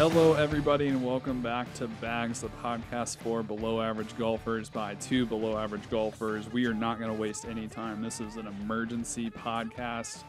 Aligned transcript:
Hello, 0.00 0.32
everybody, 0.32 0.88
and 0.88 1.04
welcome 1.04 1.42
back 1.42 1.70
to 1.74 1.86
Bags, 1.86 2.40
the 2.40 2.48
podcast 2.64 3.18
for 3.18 3.42
below 3.42 3.82
average 3.82 4.16
golfers 4.16 4.70
by 4.70 4.94
two 4.94 5.26
below 5.26 5.58
average 5.58 5.90
golfers. 5.90 6.50
We 6.50 6.64
are 6.64 6.72
not 6.72 6.98
going 6.98 7.14
to 7.14 7.20
waste 7.20 7.44
any 7.44 7.68
time. 7.68 8.00
This 8.00 8.18
is 8.18 8.36
an 8.36 8.46
emergency 8.46 9.28
podcast. 9.28 10.24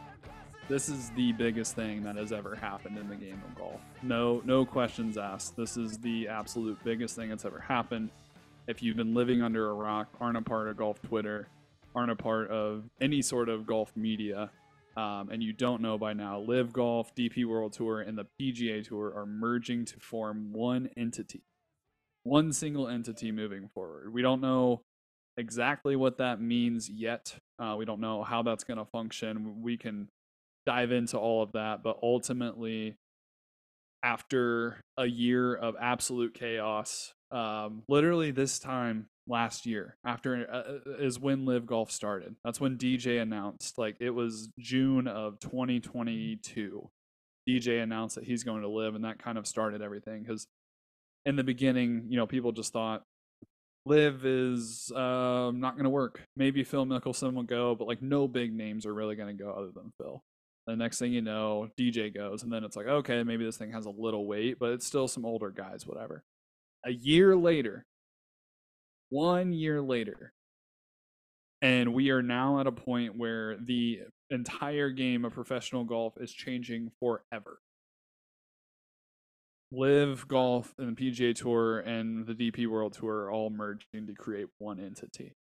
This 0.68 0.90
is 0.90 1.12
the 1.12 1.32
biggest 1.32 1.74
thing 1.74 2.04
that 2.04 2.18
has 2.18 2.34
ever 2.34 2.54
happened 2.54 2.98
in 2.98 3.08
the 3.08 3.16
game 3.16 3.42
of 3.48 3.56
golf. 3.56 3.80
No, 4.04 4.42
no 4.44 4.66
questions 4.66 5.18
asked. 5.18 5.56
This 5.56 5.78
is 5.78 5.98
the 6.00 6.28
absolute 6.28 6.78
biggest 6.84 7.16
thing 7.16 7.30
that's 7.30 7.46
ever 7.46 7.62
happened. 7.62 8.10
If 8.68 8.84
you've 8.84 8.98
been 8.98 9.14
living 9.14 9.42
under 9.42 9.70
a 9.70 9.74
rock, 9.74 10.10
aren't 10.20 10.36
a 10.36 10.42
part 10.42 10.68
of 10.68 10.76
golf 10.76 11.02
Twitter, 11.02 11.48
aren't 11.96 12.12
a 12.12 12.16
part 12.18 12.50
of 12.50 12.84
any 13.00 13.22
sort 13.22 13.48
of 13.48 13.66
golf 13.66 13.96
media, 13.96 14.52
um, 14.98 15.30
and 15.32 15.42
you 15.42 15.54
don't 15.54 15.82
know 15.82 15.98
by 15.98 16.14
now, 16.14 16.40
LIV 16.40 16.74
Golf, 16.74 17.16
DP 17.16 17.46
World 17.46 17.74
Tour, 17.74 18.02
and 18.02 18.18
the 18.18 18.28
PGA 18.40 18.86
Tour 18.86 19.14
are 19.16 19.26
merging 19.26 19.86
to 19.86 20.00
form 20.00 20.52
one 20.52 20.90
entity, 20.98 21.44
one 22.24 22.52
single 22.52 22.88
entity 22.88 23.32
moving 23.32 23.70
forward. 23.74 24.14
We 24.14 24.22
don't 24.22 24.42
know 24.42 24.82
exactly 25.38 25.96
what 25.96 26.18
that 26.18 26.42
means 26.42 26.90
yet. 26.90 27.36
Uh, 27.58 27.76
we 27.78 27.86
don't 27.86 28.02
know 28.02 28.24
how 28.24 28.44
that's 28.44 28.64
going 28.64 28.80
to 28.80 28.86
function. 28.86 29.62
We 29.62 29.78
can 29.78 30.10
dive 30.66 30.92
into 30.92 31.18
all 31.18 31.42
of 31.42 31.54
that, 31.54 31.84
but 31.84 31.98
ultimately, 32.04 32.98
after 34.04 34.82
a 34.98 35.06
year 35.06 35.56
of 35.56 35.76
absolute 35.80 36.34
chaos, 36.34 37.14
um, 37.32 37.84
literally 37.88 38.32
this 38.32 38.60
time 38.60 39.08
last 39.28 39.66
year 39.66 39.98
after 40.06 40.48
uh, 40.52 40.58
uh, 40.58 40.98
is 41.00 41.20
when 41.20 41.46
LIV 41.46 41.66
golf 41.66 41.92
started. 41.92 42.36
That's 42.44 42.60
when 42.60 42.78
dj 42.78 43.22
announced 43.22 43.78
like 43.78 43.96
it 44.00 44.12
was 44.12 44.50
june 44.60 45.08
of 45.08 45.40
2022 45.40 46.90
dj 47.48 47.84
announced 47.84 48.16
that 48.16 48.26
he's 48.26 48.44
going 48.44 48.62
to 48.62 48.70
LIV 48.70 48.96
and 48.96 49.06
that 49.06 49.24
kind 49.24 49.38
of 49.38 49.48
started 49.48 49.82
everything 49.82 50.24
because 50.24 50.48
in 51.26 51.36
the 51.36 51.44
beginning 51.44 52.06
you 52.10 52.18
know 52.18 52.28
people 52.28 52.52
just 52.52 52.74
thought 52.74 53.04
LIV 53.88 54.26
is 54.26 54.92
um, 54.96 55.60
not 55.60 55.74
going 55.74 55.86
to 55.86 55.90
work. 55.90 56.22
Maybe 56.36 56.64
phil 56.64 56.86
mickelson 56.86 57.34
will 57.34 57.44
go 57.44 57.76
but 57.76 57.88
like 57.88 58.02
no 58.02 58.28
big 58.28 58.54
names 58.54 58.86
are 58.86 58.94
really 58.94 59.16
going 59.16 59.36
to 59.36 59.44
go 59.44 59.52
other 59.52 59.72
than 59.74 59.92
phil. 59.98 60.24
The 60.68 60.76
next 60.76 61.00
thing 61.00 61.14
you 61.14 61.22
know 61.22 61.70
dj 61.80 62.14
goes 62.14 62.44
and 62.44 62.52
then 62.52 62.64
it's 62.64 62.76
like 62.76 62.88
okay 62.88 63.24
maybe 63.24 63.46
this 63.46 63.58
thing 63.58 63.72
has 63.72 63.86
a 63.86 63.92
little 63.92 64.26
weight 64.26 64.58
but 64.60 64.72
it's 64.72 64.86
still 64.86 65.08
some 65.08 65.26
older 65.26 65.52
guys 65.52 65.86
whatever. 65.86 66.24
A 66.86 66.92
year 66.92 67.36
later 67.36 67.86
one 69.12 69.54
year 69.54 69.82
later. 69.82 70.34
And 71.62 71.94
we 71.94 72.10
are 72.10 72.24
now 72.24 72.60
at 72.60 72.66
a 72.66 72.72
point 72.72 73.16
where 73.16 73.56
the 73.58 74.00
entire 74.32 74.90
game 74.90 75.26
of 75.26 75.34
professional 75.34 75.84
golf 75.84 76.16
is 76.20 76.32
changing 76.32 76.90
forever. 77.00 77.60
LIV 79.72 80.28
Golf 80.28 80.74
and 80.80 80.98
the 80.98 81.12
PGA 81.12 81.36
Tour 81.36 81.80
and 81.80 82.26
the 82.26 82.34
DP 82.34 82.68
World 82.68 82.94
Tour 82.94 83.26
are 83.26 83.32
all 83.32 83.50
merging 83.50 84.08
to 84.08 84.14
create 84.14 84.48
one 84.58 84.80
entity. 84.80 85.36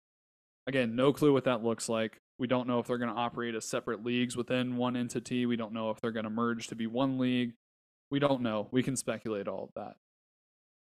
Again, 0.67 0.95
no 0.95 1.13
clue 1.13 1.31
what 1.33 1.45
that 1.45 1.63
looks 1.63 1.87
like. 1.89 2.19
We 2.37 2.47
don't 2.47 2.67
know 2.67 2.79
if 2.79 2.87
they're 2.87 2.97
going 2.97 3.13
to 3.13 3.19
operate 3.19 3.55
as 3.55 3.65
separate 3.65 4.03
leagues 4.03 4.37
within 4.37 4.77
one 4.77 4.95
entity. 4.95 5.45
We 5.45 5.55
don't 5.55 5.73
know 5.73 5.89
if 5.89 5.99
they're 5.99 6.11
going 6.11 6.25
to 6.25 6.29
merge 6.29 6.67
to 6.67 6.75
be 6.75 6.85
one 6.85 7.17
league. 7.17 7.53
We 8.11 8.19
don't 8.19 8.41
know. 8.41 8.67
We 8.71 8.83
can 8.83 8.95
speculate 8.95 9.47
all 9.47 9.63
of 9.63 9.69
that. 9.75 9.95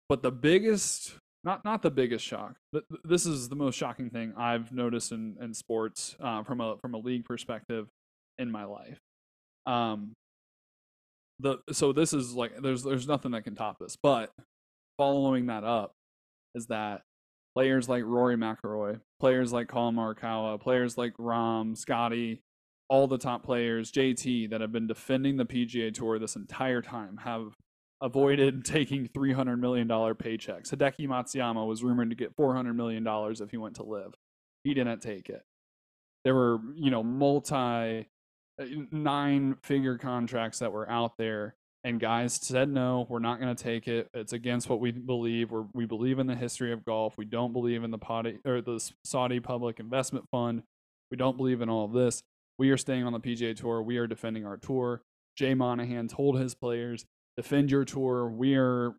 But 0.08 0.22
the 0.22 0.30
biggest 0.30 1.14
not 1.44 1.64
not 1.64 1.82
the 1.82 1.90
biggest 1.90 2.24
shock, 2.24 2.56
but 2.72 2.84
this 3.04 3.26
is 3.26 3.48
the 3.48 3.56
most 3.56 3.76
shocking 3.76 4.10
thing 4.10 4.32
I've 4.36 4.72
noticed 4.72 5.12
in, 5.12 5.36
in 5.40 5.54
sports 5.54 6.16
uh, 6.20 6.42
from 6.42 6.60
a 6.60 6.76
from 6.78 6.94
a 6.94 6.98
league 6.98 7.24
perspective 7.24 7.88
in 8.38 8.50
my 8.50 8.64
life. 8.64 8.98
Um, 9.66 10.14
the 11.38 11.58
so 11.72 11.92
this 11.92 12.12
is 12.12 12.34
like 12.34 12.60
there's 12.60 12.82
there's 12.82 13.06
nothing 13.06 13.32
that 13.32 13.44
can 13.44 13.54
top 13.54 13.78
this. 13.78 13.96
But 14.02 14.30
following 14.96 15.46
that 15.46 15.64
up 15.64 15.92
is 16.54 16.66
that 16.66 17.02
players 17.54 17.88
like 17.88 18.02
Rory 18.04 18.36
McIlroy, 18.36 19.00
players 19.20 19.52
like 19.52 19.68
Collin 19.68 19.94
Morikawa, 19.94 20.60
players 20.60 20.98
like 20.98 21.14
Rahm, 21.18 21.76
Scotty, 21.76 22.42
all 22.88 23.06
the 23.06 23.18
top 23.18 23.44
players, 23.44 23.92
JT 23.92 24.50
that 24.50 24.60
have 24.60 24.72
been 24.72 24.86
defending 24.86 25.36
the 25.36 25.44
PGA 25.44 25.92
Tour 25.94 26.18
this 26.18 26.36
entire 26.36 26.82
time 26.82 27.18
have 27.18 27.54
avoided 28.00 28.64
taking 28.64 29.08
$300 29.08 29.58
million 29.58 29.88
paychecks. 29.88 30.74
Hideki 30.74 31.08
Matsuyama 31.08 31.66
was 31.66 31.82
rumored 31.82 32.10
to 32.10 32.16
get 32.16 32.36
$400 32.36 32.74
million 32.74 33.06
if 33.06 33.50
he 33.50 33.56
went 33.56 33.76
to 33.76 33.82
LIV. 33.82 34.14
He 34.64 34.74
didn't 34.74 35.00
take 35.00 35.28
it. 35.28 35.42
There 36.24 36.34
were, 36.34 36.58
you 36.74 36.90
know, 36.90 37.02
multi 37.02 37.54
uh, 38.60 38.64
nine 38.90 39.56
figure 39.62 39.96
contracts 39.98 40.58
that 40.58 40.72
were 40.72 40.90
out 40.90 41.12
there 41.16 41.54
and 41.84 42.00
guys 42.00 42.34
said 42.34 42.68
no 42.68 43.06
we're 43.08 43.18
not 43.18 43.40
going 43.40 43.54
to 43.54 43.62
take 43.62 43.88
it. 43.88 44.08
It's 44.12 44.32
against 44.32 44.68
what 44.68 44.80
we 44.80 44.90
believe. 44.90 45.50
We're, 45.50 45.66
we 45.72 45.86
believe 45.86 46.18
in 46.18 46.26
the 46.26 46.34
history 46.34 46.72
of 46.72 46.84
golf. 46.84 47.16
We 47.16 47.24
don't 47.24 47.52
believe 47.52 47.84
in 47.84 47.90
the 47.90 47.98
potty 47.98 48.38
or 48.44 48.60
the 48.60 48.84
saudi 49.04 49.40
public 49.40 49.78
investment 49.80 50.26
fund. 50.30 50.62
We 51.10 51.16
don't 51.16 51.36
believe 51.36 51.62
in 51.62 51.68
all 51.68 51.84
of 51.84 51.92
this. 51.92 52.22
We 52.58 52.70
are 52.70 52.76
staying 52.76 53.04
on 53.04 53.12
the 53.12 53.20
pga 53.20 53.56
tour. 53.56 53.82
We 53.82 53.98
are 53.98 54.06
defending 54.06 54.44
our 54.44 54.56
tour. 54.56 55.02
Jay 55.36 55.54
monahan 55.54 56.08
told 56.08 56.38
his 56.38 56.54
players 56.54 57.04
defend 57.38 57.70
your 57.70 57.84
tour. 57.84 58.28
We 58.28 58.56
are 58.56 58.96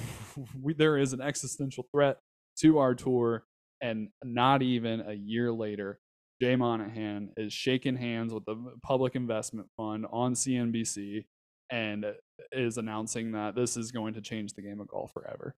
we, 0.62 0.72
there 0.72 0.96
is 0.96 1.12
an 1.12 1.20
existential 1.20 1.86
threat 1.92 2.16
to 2.60 2.78
our 2.78 2.94
tour, 2.94 3.44
and 3.82 4.08
not 4.24 4.62
even 4.62 5.02
a 5.02 5.12
year 5.12 5.52
later, 5.52 6.00
Jay 6.40 6.56
Monahan 6.56 7.28
is 7.36 7.52
shaking 7.52 7.96
hands 7.96 8.32
with 8.32 8.46
the 8.46 8.56
Public 8.82 9.14
Investment 9.14 9.68
Fund 9.76 10.06
on 10.10 10.32
CNBC 10.32 11.26
and 11.70 12.06
is 12.50 12.78
announcing 12.78 13.32
that 13.32 13.54
this 13.54 13.76
is 13.76 13.92
going 13.92 14.14
to 14.14 14.22
change 14.22 14.54
the 14.54 14.62
game 14.62 14.80
of 14.80 14.88
golf 14.88 15.12
forever. 15.12 15.54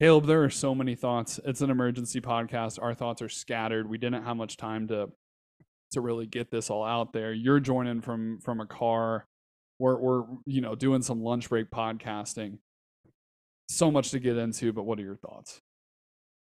Caleb, 0.00 0.26
there 0.26 0.44
are 0.44 0.50
so 0.50 0.76
many 0.76 0.94
thoughts. 0.94 1.40
It's 1.44 1.60
an 1.60 1.70
emergency 1.70 2.20
podcast. 2.20 2.80
Our 2.80 2.94
thoughts 2.94 3.20
are 3.20 3.28
scattered. 3.28 3.90
We 3.90 3.98
didn't 3.98 4.24
have 4.24 4.36
much 4.36 4.56
time 4.56 4.86
to 4.88 5.08
to 5.90 6.00
really 6.00 6.26
get 6.26 6.52
this 6.52 6.70
all 6.70 6.84
out 6.84 7.12
there. 7.12 7.32
You're 7.32 7.60
joining 7.60 8.00
from 8.00 8.38
from 8.40 8.60
a 8.60 8.66
car 8.66 9.26
we're 9.82 9.96
we're 9.96 10.22
you 10.46 10.60
know 10.60 10.76
doing 10.76 11.02
some 11.02 11.22
lunch 11.22 11.48
break 11.48 11.68
podcasting. 11.68 12.58
So 13.68 13.90
much 13.90 14.12
to 14.12 14.20
get 14.20 14.36
into, 14.36 14.72
but 14.72 14.84
what 14.84 14.98
are 15.00 15.02
your 15.02 15.16
thoughts? 15.16 15.60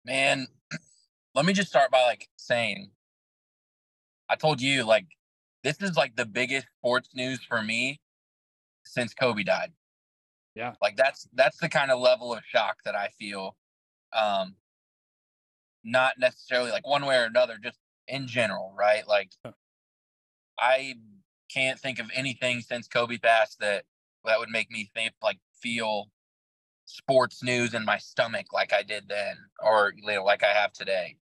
Man, 0.05 0.47
let 1.35 1.45
me 1.45 1.51
just 1.51 1.67
start 1.67 1.91
by 1.91 2.01
like 2.03 2.29
saying 2.37 2.91
I 4.29 4.35
told 4.35 4.61
you 4.61 4.85
like 4.85 5.07
this 5.63 5.81
is 5.81 5.97
like 5.97 6.15
the 6.15 6.25
biggest 6.25 6.67
sports 6.79 7.09
news 7.13 7.43
for 7.43 7.61
me 7.61 7.99
since 8.85 9.13
Kobe 9.13 9.43
died. 9.43 9.73
Yeah. 10.55 10.73
Like 10.81 10.95
that's 10.95 11.27
that's 11.33 11.57
the 11.57 11.67
kind 11.67 11.91
of 11.91 11.99
level 11.99 12.33
of 12.33 12.41
shock 12.45 12.77
that 12.85 12.95
I 12.95 13.09
feel 13.19 13.57
um 14.13 14.55
not 15.83 16.13
necessarily 16.17 16.71
like 16.71 16.87
one 16.87 17.05
way 17.05 17.17
or 17.17 17.25
another 17.25 17.57
just 17.61 17.79
in 18.07 18.27
general, 18.27 18.73
right? 18.77 19.05
Like 19.05 19.31
I 20.57 20.95
can't 21.55 21.79
think 21.79 21.99
of 21.99 22.11
anything 22.13 22.61
since 22.61 22.87
Kobe 22.87 23.17
passed 23.17 23.59
that 23.59 23.85
that 24.25 24.39
would 24.39 24.49
make 24.49 24.71
me 24.71 24.89
think 24.93 25.13
like 25.23 25.39
feel 25.61 26.09
sports 26.85 27.41
news 27.41 27.73
in 27.73 27.85
my 27.85 27.97
stomach 27.97 28.47
like 28.53 28.73
I 28.73 28.83
did 28.83 29.07
then 29.07 29.37
or 29.63 29.93
you 29.95 30.05
know, 30.05 30.23
like 30.23 30.43
I 30.43 30.53
have 30.53 30.73
today. 30.73 31.17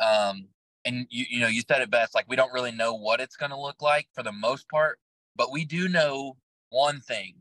Um, 0.00 0.48
and 0.84 1.06
you 1.10 1.24
you 1.28 1.40
know 1.40 1.48
you 1.48 1.62
said 1.66 1.80
it 1.80 1.90
best 1.90 2.14
like 2.14 2.28
we 2.28 2.36
don't 2.36 2.52
really 2.52 2.72
know 2.72 2.94
what 2.94 3.20
it's 3.20 3.36
going 3.36 3.50
to 3.50 3.60
look 3.60 3.82
like 3.82 4.08
for 4.14 4.22
the 4.22 4.32
most 4.32 4.68
part, 4.68 4.98
but 5.36 5.52
we 5.52 5.64
do 5.64 5.88
know 5.88 6.36
one 6.70 7.00
thing. 7.00 7.36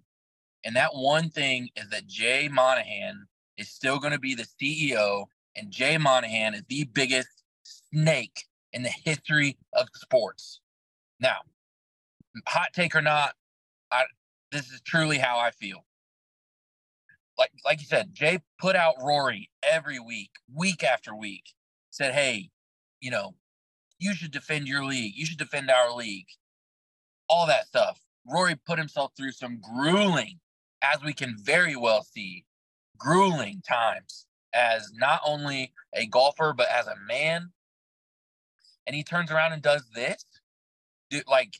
And 0.65 0.75
that 0.75 0.91
one 0.93 1.29
thing 1.29 1.69
is 1.75 1.89
that 1.89 2.07
Jay 2.07 2.47
Monahan 2.49 3.27
is 3.57 3.69
still 3.69 3.99
going 3.99 4.13
to 4.13 4.19
be 4.19 4.33
the 4.33 4.47
CEO 4.61 5.25
and 5.55 5.71
Jay 5.71 5.97
Monahan 5.97 6.53
is 6.53 6.63
the 6.67 6.85
biggest 6.85 7.43
snake 7.63 8.45
in 8.71 8.83
the 8.83 8.89
history 9.03 9.57
of 9.73 9.87
sports. 9.93 10.61
Now, 11.19 11.37
hot 12.47 12.73
take 12.73 12.95
or 12.95 13.01
not, 13.01 13.35
I 13.91 14.05
this 14.51 14.71
is 14.71 14.81
truly 14.81 15.17
how 15.17 15.39
I 15.39 15.51
feel. 15.51 15.85
Like 17.37 17.51
like 17.65 17.79
you 17.79 17.87
said, 17.87 18.13
Jay 18.13 18.39
put 18.59 18.75
out 18.75 18.95
Rory 19.01 19.49
every 19.63 19.99
week, 19.99 20.31
week 20.53 20.83
after 20.83 21.15
week. 21.15 21.53
Said, 21.89 22.13
"Hey, 22.13 22.51
you 22.99 23.11
know, 23.11 23.35
you 23.99 24.13
should 24.13 24.31
defend 24.31 24.67
your 24.67 24.83
league. 24.85 25.13
You 25.15 25.25
should 25.25 25.37
defend 25.39 25.69
our 25.69 25.91
league." 25.91 26.27
All 27.29 27.47
that 27.47 27.67
stuff. 27.67 27.99
Rory 28.25 28.55
put 28.55 28.77
himself 28.79 29.13
through 29.17 29.31
some 29.31 29.59
grueling, 29.59 30.39
as 30.81 31.01
we 31.03 31.13
can 31.13 31.35
very 31.37 31.75
well 31.75 32.03
see, 32.03 32.45
grueling 32.97 33.61
times 33.67 34.27
as 34.53 34.91
not 34.93 35.21
only 35.25 35.73
a 35.93 36.05
golfer 36.05 36.53
but 36.53 36.69
as 36.69 36.87
a 36.87 36.95
man. 37.07 37.51
And 38.85 38.95
he 38.95 39.03
turns 39.03 39.31
around 39.31 39.53
and 39.53 39.61
does 39.61 39.89
this. 39.95 40.23
Dude, 41.09 41.27
like 41.27 41.59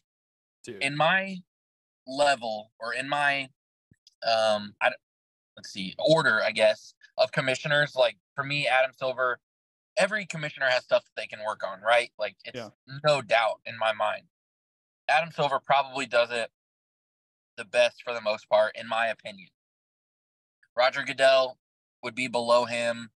Dude. 0.64 0.82
in 0.82 0.96
my 0.96 1.38
level 2.08 2.72
or 2.80 2.94
in 2.94 3.10
my 3.10 3.50
um 4.26 4.74
I, 4.82 4.92
let's 5.56 5.72
see 5.72 5.96
order 5.98 6.42
i 6.44 6.52
guess 6.52 6.94
of 7.18 7.32
commissioners 7.32 7.96
like 7.96 8.18
for 8.36 8.44
me 8.44 8.68
adam 8.68 8.92
silver 8.98 9.40
every 9.98 10.26
commissioner 10.26 10.68
has 10.68 10.84
stuff 10.84 11.04
that 11.04 11.22
they 11.22 11.28
can 11.28 11.40
work 11.46 11.62
on 11.66 11.82
right 11.82 12.12
like 12.18 12.36
it's 12.46 12.58
yeah. 12.58 12.70
no 13.06 13.22
doubt 13.22 13.60
in 13.66 13.78
my 13.78 13.94
mind 13.94 14.24
adam 15.10 15.32
silver 15.32 15.60
probably 15.60 16.06
does 16.06 16.32
it 16.32 16.50
the 17.58 17.66
best 17.66 18.02
for 18.04 18.14
the 18.14 18.22
most 18.22 18.50
part 18.50 18.76
in 18.76 18.88
my 18.88 19.08
opinion 19.08 19.50
Roger 20.76 21.04
Goodell 21.04 21.58
would 22.02 22.16
be 22.16 22.28
below 22.28 22.66
him, 22.66 23.10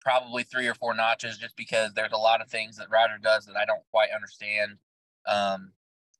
probably 0.00 0.42
three 0.42 0.68
or 0.68 0.74
four 0.74 0.94
notches, 0.94 1.38
just 1.38 1.56
because 1.56 1.92
there's 1.94 2.12
a 2.12 2.18
lot 2.18 2.40
of 2.40 2.48
things 2.48 2.76
that 2.76 2.90
Roger 2.90 3.18
does 3.20 3.46
that 3.46 3.56
I 3.56 3.64
don't 3.64 3.82
quite 3.90 4.10
understand, 4.14 4.78
um, 5.26 5.72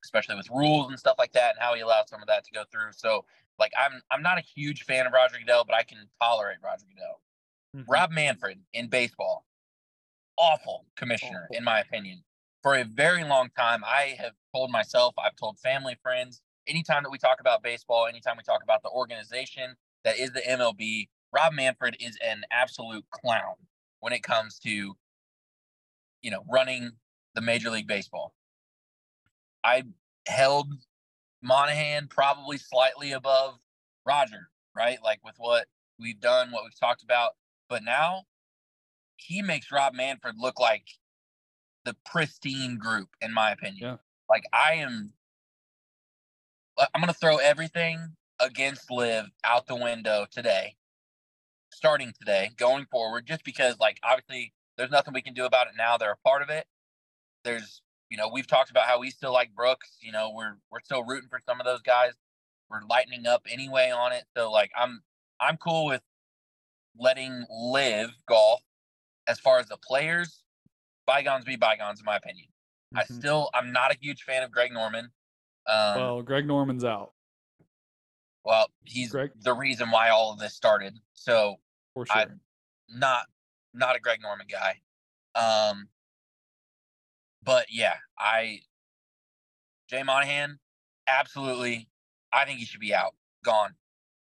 especially 0.05 0.35
with 0.35 0.49
rules 0.49 0.89
and 0.89 0.97
stuff 0.97 1.15
like 1.19 1.33
that, 1.33 1.55
and 1.55 1.59
how 1.59 1.73
he 1.73 1.81
allows 1.81 2.09
some 2.09 2.21
of 2.21 2.27
that 2.27 2.45
to 2.45 2.51
go 2.51 2.63
through. 2.71 2.91
So, 2.91 3.25
like, 3.59 3.71
I'm 3.77 4.01
I'm 4.09 4.21
not 4.21 4.37
a 4.37 4.41
huge 4.41 4.83
fan 4.83 5.05
of 5.05 5.13
Roger 5.13 5.37
Goodell, 5.37 5.65
but 5.65 5.75
I 5.75 5.83
can 5.83 5.97
tolerate 6.21 6.57
Roger 6.63 6.85
Goodell. 6.87 7.21
Mm-hmm. 7.75 7.91
Rob 7.91 8.11
Manfred 8.11 8.59
in 8.73 8.87
baseball, 8.87 9.45
awful 10.37 10.85
commissioner, 10.95 11.47
in 11.51 11.63
my 11.63 11.81
opinion. 11.81 12.23
For 12.61 12.75
a 12.75 12.83
very 12.83 13.23
long 13.23 13.49
time, 13.57 13.83
I 13.83 14.15
have 14.17 14.31
told 14.55 14.71
myself, 14.71 15.13
I've 15.23 15.35
told 15.35 15.59
family, 15.59 15.95
friends, 16.01 16.41
anytime 16.67 17.03
that 17.03 17.11
we 17.11 17.17
talk 17.17 17.39
about 17.39 17.61
baseball, 17.61 18.07
anytime 18.07 18.37
we 18.37 18.43
talk 18.43 18.63
about 18.63 18.81
the 18.81 18.89
organization 18.89 19.75
that 20.03 20.17
is 20.17 20.31
the 20.31 20.41
MLB, 20.41 21.09
Rob 21.31 21.53
Manfred 21.53 21.97
is 21.99 22.17
an 22.25 22.43
absolute 22.51 23.05
clown 23.11 23.55
when 23.99 24.13
it 24.13 24.23
comes 24.23 24.57
to, 24.59 24.95
you 26.21 26.31
know, 26.31 26.43
running 26.49 26.91
the 27.35 27.41
Major 27.41 27.69
League 27.69 27.87
Baseball. 27.87 28.33
I 29.65 29.83
held 30.27 30.71
Monahan 31.41 32.07
probably 32.07 32.57
slightly 32.57 33.11
above 33.11 33.55
Roger, 34.05 34.49
right? 34.75 34.99
Like 35.03 35.19
with 35.23 35.35
what 35.37 35.65
we've 35.99 36.19
done, 36.19 36.51
what 36.51 36.63
we've 36.63 36.79
talked 36.79 37.01
about. 37.01 37.31
But 37.67 37.83
now 37.83 38.23
he 39.17 39.41
makes 39.41 39.71
Rob 39.71 39.95
Manfred 39.95 40.35
look 40.37 40.59
like 40.59 40.85
the 41.83 41.95
pristine 42.05 42.77
group, 42.77 43.09
in 43.19 43.33
my 43.33 43.51
opinion. 43.51 43.81
Yeah. 43.81 43.97
Like 44.29 44.43
I 44.53 44.73
am 44.75 45.13
I'm 46.77 47.01
gonna 47.01 47.13
throw 47.13 47.37
everything 47.37 48.15
against 48.39 48.91
LIV 48.91 49.25
out 49.43 49.65
the 49.65 49.75
window 49.75 50.27
today, 50.29 50.75
starting 51.71 52.13
today, 52.19 52.51
going 52.57 52.85
forward, 52.91 53.25
just 53.25 53.43
because 53.43 53.79
like 53.79 53.99
obviously 54.03 54.53
there's 54.77 54.91
nothing 54.91 55.13
we 55.13 55.21
can 55.21 55.33
do 55.33 55.45
about 55.45 55.67
it 55.67 55.73
now. 55.75 55.97
They're 55.97 56.11
a 56.11 56.17
part 56.17 56.43
of 56.43 56.49
it. 56.49 56.65
There's 57.43 57.81
you 58.09 58.17
know, 58.17 58.29
we've 58.29 58.47
talked 58.47 58.69
about 58.69 58.85
how 58.85 58.99
we 58.99 59.09
still 59.09 59.33
like 59.33 59.53
Brooks. 59.55 59.97
You 60.01 60.11
know, 60.11 60.31
we're 60.35 60.57
we're 60.71 60.81
still 60.81 61.03
rooting 61.03 61.29
for 61.29 61.39
some 61.45 61.59
of 61.59 61.65
those 61.65 61.81
guys. 61.81 62.13
We're 62.69 62.81
lightening 62.89 63.25
up 63.27 63.45
anyway 63.49 63.91
on 63.91 64.11
it. 64.11 64.23
So 64.35 64.51
like 64.51 64.71
I'm 64.77 65.01
I'm 65.39 65.57
cool 65.57 65.85
with 65.85 66.01
letting 66.97 67.45
LIV 67.49 68.11
golf 68.27 68.61
as 69.27 69.39
far 69.39 69.59
as 69.59 69.67
the 69.67 69.77
players, 69.77 70.43
bygones 71.05 71.45
be 71.45 71.55
bygones, 71.55 71.99
in 71.99 72.05
my 72.05 72.17
opinion. 72.17 72.47
Mm-hmm. 72.95 73.13
I 73.13 73.15
still 73.15 73.49
I'm 73.53 73.71
not 73.71 73.91
a 73.91 73.97
huge 73.99 74.23
fan 74.23 74.43
of 74.43 74.51
Greg 74.51 74.71
Norman. 74.71 75.09
Um, 75.67 75.95
well, 75.95 76.21
Greg 76.21 76.45
Norman's 76.45 76.83
out. 76.83 77.13
Well, 78.43 78.67
he's 78.83 79.11
Greg? 79.11 79.31
the 79.41 79.53
reason 79.53 79.89
why 79.89 80.09
all 80.09 80.31
of 80.31 80.39
this 80.39 80.53
started. 80.53 80.99
So 81.13 81.55
For 81.95 82.05
sure. 82.05 82.15
I'm 82.15 82.39
not 82.89 83.25
not 83.73 83.95
a 83.95 83.99
Greg 83.99 84.21
Norman 84.21 84.45
guy. 84.49 84.81
Um, 85.35 85.89
but 87.45 87.67
yeah, 87.69 87.95
I 88.17 88.61
Jay 89.89 90.03
Monahan, 90.03 90.59
absolutely. 91.07 91.87
I 92.33 92.45
think 92.45 92.59
he 92.59 92.65
should 92.65 92.81
be 92.81 92.93
out, 92.93 93.13
gone. 93.43 93.75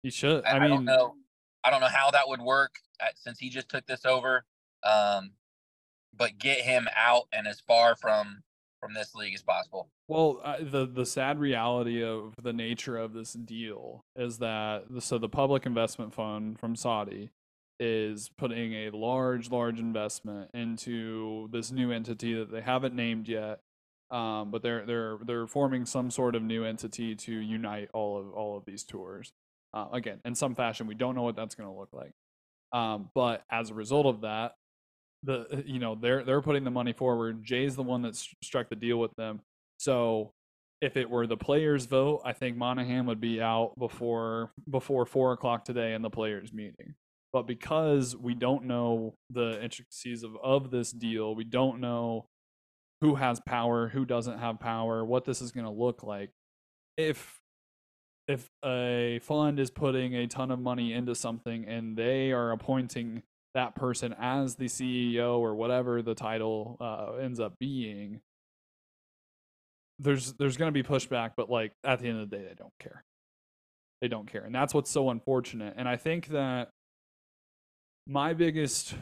He 0.02 0.10
should. 0.10 0.46
I, 0.46 0.52
I 0.52 0.54
mean, 0.60 0.64
I 0.64 0.68
don't 0.68 0.86
know. 0.86 1.16
I 1.64 1.70
don't 1.70 1.82
know 1.82 1.88
how 1.88 2.12
that 2.12 2.28
would 2.28 2.42
work 2.42 2.76
uh, 3.02 3.08
since 3.16 3.38
he 3.38 3.50
just 3.50 3.70
took 3.70 3.86
this 3.86 4.06
over. 4.06 4.46
Um, 4.84 5.32
but 6.16 6.38
get 6.38 6.60
him 6.60 6.88
out 6.96 7.24
and 7.32 7.48
as 7.48 7.60
far 7.62 7.96
from 7.96 8.44
from 8.80 8.94
this 8.94 9.14
league 9.14 9.34
as 9.34 9.42
possible. 9.42 9.90
Well, 10.08 10.42
uh, 10.44 10.58
the 10.62 10.86
the 10.86 11.06
sad 11.06 11.40
reality 11.40 12.04
of 12.04 12.36
the 12.42 12.54
nature 12.54 12.98
of 12.98 13.14
this 13.14 13.34
deal 13.34 14.06
is 14.16 14.38
that 14.38 14.84
the, 14.90 15.02
so 15.02 15.18
the 15.18 15.30
public 15.30 15.66
investment 15.66 16.14
fund 16.14 16.60
from 16.60 16.76
Saudi 16.76 17.32
is 17.80 18.30
putting 18.38 18.74
a 18.74 18.90
large, 18.92 19.50
large 19.50 19.80
investment 19.80 20.50
into 20.54 21.48
this 21.52 21.72
new 21.72 21.92
entity 21.92 22.34
that 22.34 22.52
they 22.52 22.62
haven't 22.62 22.96
named 22.96 23.28
yet. 23.28 23.60
Um, 24.12 24.50
but 24.50 24.64
they're 24.64 24.86
they're 24.88 25.18
they're 25.24 25.48
forming 25.48 25.86
some 25.86 26.10
sort 26.10 26.36
of 26.36 26.42
new 26.42 26.64
entity 26.64 27.16
to 27.16 27.32
unite 27.32 27.90
all 27.94 28.18
of 28.20 28.34
all 28.34 28.58
of 28.58 28.66
these 28.66 28.84
tours. 28.84 29.32
Uh, 29.72 29.86
again, 29.94 30.20
in 30.26 30.34
some 30.34 30.56
fashion, 30.56 30.88
we 30.88 30.96
don't 30.96 31.16
know 31.16 31.22
what 31.22 31.36
that's 31.36 31.54
going 31.54 31.70
to 31.70 31.78
look 31.78 31.90
like. 31.94 32.12
Um, 32.72 33.10
but 33.14 33.44
as 33.52 33.70
a 33.70 33.76
result 33.76 34.08
of 34.08 34.22
that, 34.22 34.54
the 35.24 35.64
you 35.66 35.80
know 35.80 35.96
they're 35.96 36.24
they're 36.24 36.42
putting 36.42 36.64
the 36.64 36.72
money 36.72 36.94
forward. 36.94 37.44
Jay's 37.44 37.76
the 37.76 37.84
one 37.84 38.02
that 38.04 38.16
struck 38.16 38.70
the 38.70 38.76
deal 38.76 38.98
with 38.98 39.16
them. 39.16 39.42
So 39.78 40.34
if 40.82 40.98
it 40.98 41.10
were 41.10 41.28
the 41.28 41.38
players' 41.38 41.86
vote, 41.86 42.22
I 42.24 42.34
think 42.34 42.58
Monahan 42.58 43.06
would 43.08 43.20
be 43.20 43.42
out 43.42 43.74
before 43.78 44.52
before 44.70 45.06
four 45.06 45.34
o'clock 45.34 45.66
today 45.66 45.94
in 45.94 46.02
the 46.02 46.10
players' 46.10 46.54
meeting. 46.54 46.96
But 47.32 47.44
because 47.44 48.16
we 48.16 48.34
don't 48.34 48.66
know 48.66 49.14
the 49.30 49.62
intricacies 49.64 50.24
of, 50.24 50.36
of 50.44 50.72
this 50.72 50.92
deal, 50.92 51.36
we 51.36 51.44
don't 51.44 51.80
know 51.80 52.26
who 53.02 53.16
has 53.16 53.40
power, 53.40 53.88
who 53.88 54.04
doesn't 54.06 54.40
have 54.40 54.60
power, 54.60 55.06
what 55.06 55.26
this 55.26 55.42
is 55.42 55.52
going 55.52 55.66
to 55.66 55.72
look 55.72 56.04
like. 56.04 56.32
If 56.98 57.40
if 58.28 58.48
a 58.64 59.20
fund 59.24 59.60
is 59.60 59.72
putting 59.72 60.16
a 60.16 60.28
ton 60.28 60.52
of 60.52 60.60
money 60.60 60.94
into 60.94 61.16
something 61.16 61.66
and 61.66 61.98
they 61.98 62.32
are 62.32 62.52
appointing 62.52 63.24
that 63.56 63.74
person 63.74 64.14
as 64.20 64.56
the 64.56 64.66
CEO 64.66 65.40
or 65.40 65.56
whatever 65.56 66.04
the 66.04 66.14
title 66.14 66.78
uh, 66.80 67.14
ends 67.16 67.40
up 67.40 67.54
being, 67.60 68.22
there's 69.98 70.34
there's 70.34 70.58
going 70.58 70.72
to 70.72 70.84
be 70.84 70.88
pushback, 70.88 71.32
but 71.36 71.50
like 71.50 71.72
at 71.84 72.00
the 72.00 72.08
end 72.08 72.20
of 72.20 72.30
the 72.30 72.38
day, 72.38 72.44
they 72.44 72.56
don't 72.56 72.74
care. 72.80 73.04
They 74.02 74.08
don't 74.08 74.32
care, 74.32 74.44
and 74.44 74.56
that's 74.56 74.74
what's 74.74 74.92
so 74.92 75.10
unfortunate. 75.10 75.74
And 75.78 75.90
I 75.90 75.98
think 75.98 76.28
that 76.28 76.70
my 78.10 78.34
biggest, 78.34 78.96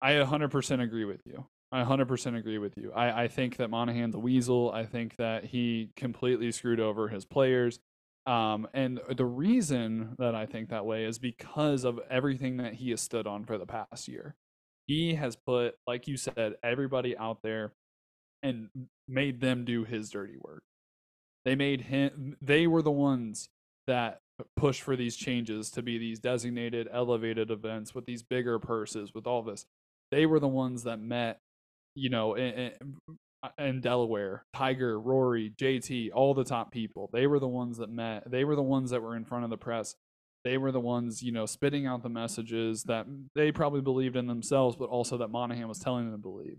I 0.00 0.12
100% 0.12 0.82
agree 0.82 1.04
with 1.04 1.20
you. 1.26 1.46
I 1.70 1.84
100% 1.84 2.38
agree 2.38 2.58
with 2.58 2.72
you. 2.78 2.90
I, 2.92 3.24
I 3.24 3.28
think 3.28 3.58
that 3.58 3.68
Monahan's 3.68 4.14
a 4.14 4.18
weasel. 4.18 4.72
I 4.72 4.86
think 4.86 5.16
that 5.16 5.44
he 5.44 5.90
completely 5.94 6.50
screwed 6.52 6.80
over 6.80 7.08
his 7.08 7.26
players. 7.26 7.78
Um, 8.24 8.66
and 8.72 8.98
the 9.14 9.26
reason 9.26 10.16
that 10.18 10.34
I 10.34 10.46
think 10.46 10.70
that 10.70 10.86
way 10.86 11.04
is 11.04 11.18
because 11.18 11.84
of 11.84 12.00
everything 12.10 12.56
that 12.56 12.74
he 12.74 12.90
has 12.90 13.00
stood 13.00 13.26
on 13.26 13.44
for 13.44 13.58
the 13.58 13.66
past 13.66 14.08
year. 14.08 14.34
He 14.86 15.14
has 15.14 15.36
put, 15.36 15.74
like 15.86 16.08
you 16.08 16.16
said, 16.16 16.54
everybody 16.62 17.16
out 17.16 17.42
there 17.42 17.72
and 18.42 18.68
made 19.06 19.40
them 19.40 19.64
do 19.64 19.84
his 19.84 20.08
dirty 20.08 20.36
work. 20.40 20.62
They 21.44 21.56
made 21.56 21.82
him, 21.82 22.36
they 22.40 22.66
were 22.66 22.82
the 22.82 22.90
ones 22.90 23.48
that 23.86 24.20
pushed 24.56 24.82
for 24.82 24.96
these 24.96 25.16
changes 25.16 25.70
to 25.70 25.82
be 25.82 25.98
these 25.98 26.18
designated, 26.18 26.88
elevated 26.92 27.50
events 27.50 27.94
with 27.94 28.06
these 28.06 28.22
bigger 28.22 28.58
purses, 28.58 29.12
with 29.14 29.26
all 29.26 29.42
this. 29.42 29.66
They 30.10 30.26
were 30.26 30.40
the 30.40 30.48
ones 30.48 30.84
that 30.84 31.00
met, 31.00 31.40
you 31.94 32.10
know, 32.10 32.34
in, 32.34 32.72
uh, 33.42 33.48
in 33.58 33.80
Delaware, 33.80 34.44
Tiger, 34.54 35.00
Rory, 35.00 35.52
JT, 35.58 36.10
all 36.14 36.34
the 36.34 36.44
top 36.44 36.70
people. 36.70 37.10
They 37.12 37.26
were 37.26 37.38
the 37.38 37.48
ones 37.48 37.78
that 37.78 37.90
met. 37.90 38.30
They 38.30 38.44
were 38.44 38.56
the 38.56 38.62
ones 38.62 38.90
that 38.90 39.02
were 39.02 39.16
in 39.16 39.24
front 39.24 39.44
of 39.44 39.50
the 39.50 39.56
press. 39.56 39.94
They 40.44 40.58
were 40.58 40.70
the 40.70 40.80
ones, 40.80 41.22
you 41.22 41.32
know, 41.32 41.46
spitting 41.46 41.86
out 41.86 42.02
the 42.02 42.08
messages 42.08 42.84
that 42.84 43.06
they 43.34 43.50
probably 43.50 43.80
believed 43.80 44.16
in 44.16 44.26
themselves, 44.26 44.76
but 44.76 44.88
also 44.88 45.18
that 45.18 45.28
Monahan 45.28 45.66
was 45.66 45.78
telling 45.78 46.04
them 46.04 46.12
to 46.14 46.18
believe. 46.22 46.58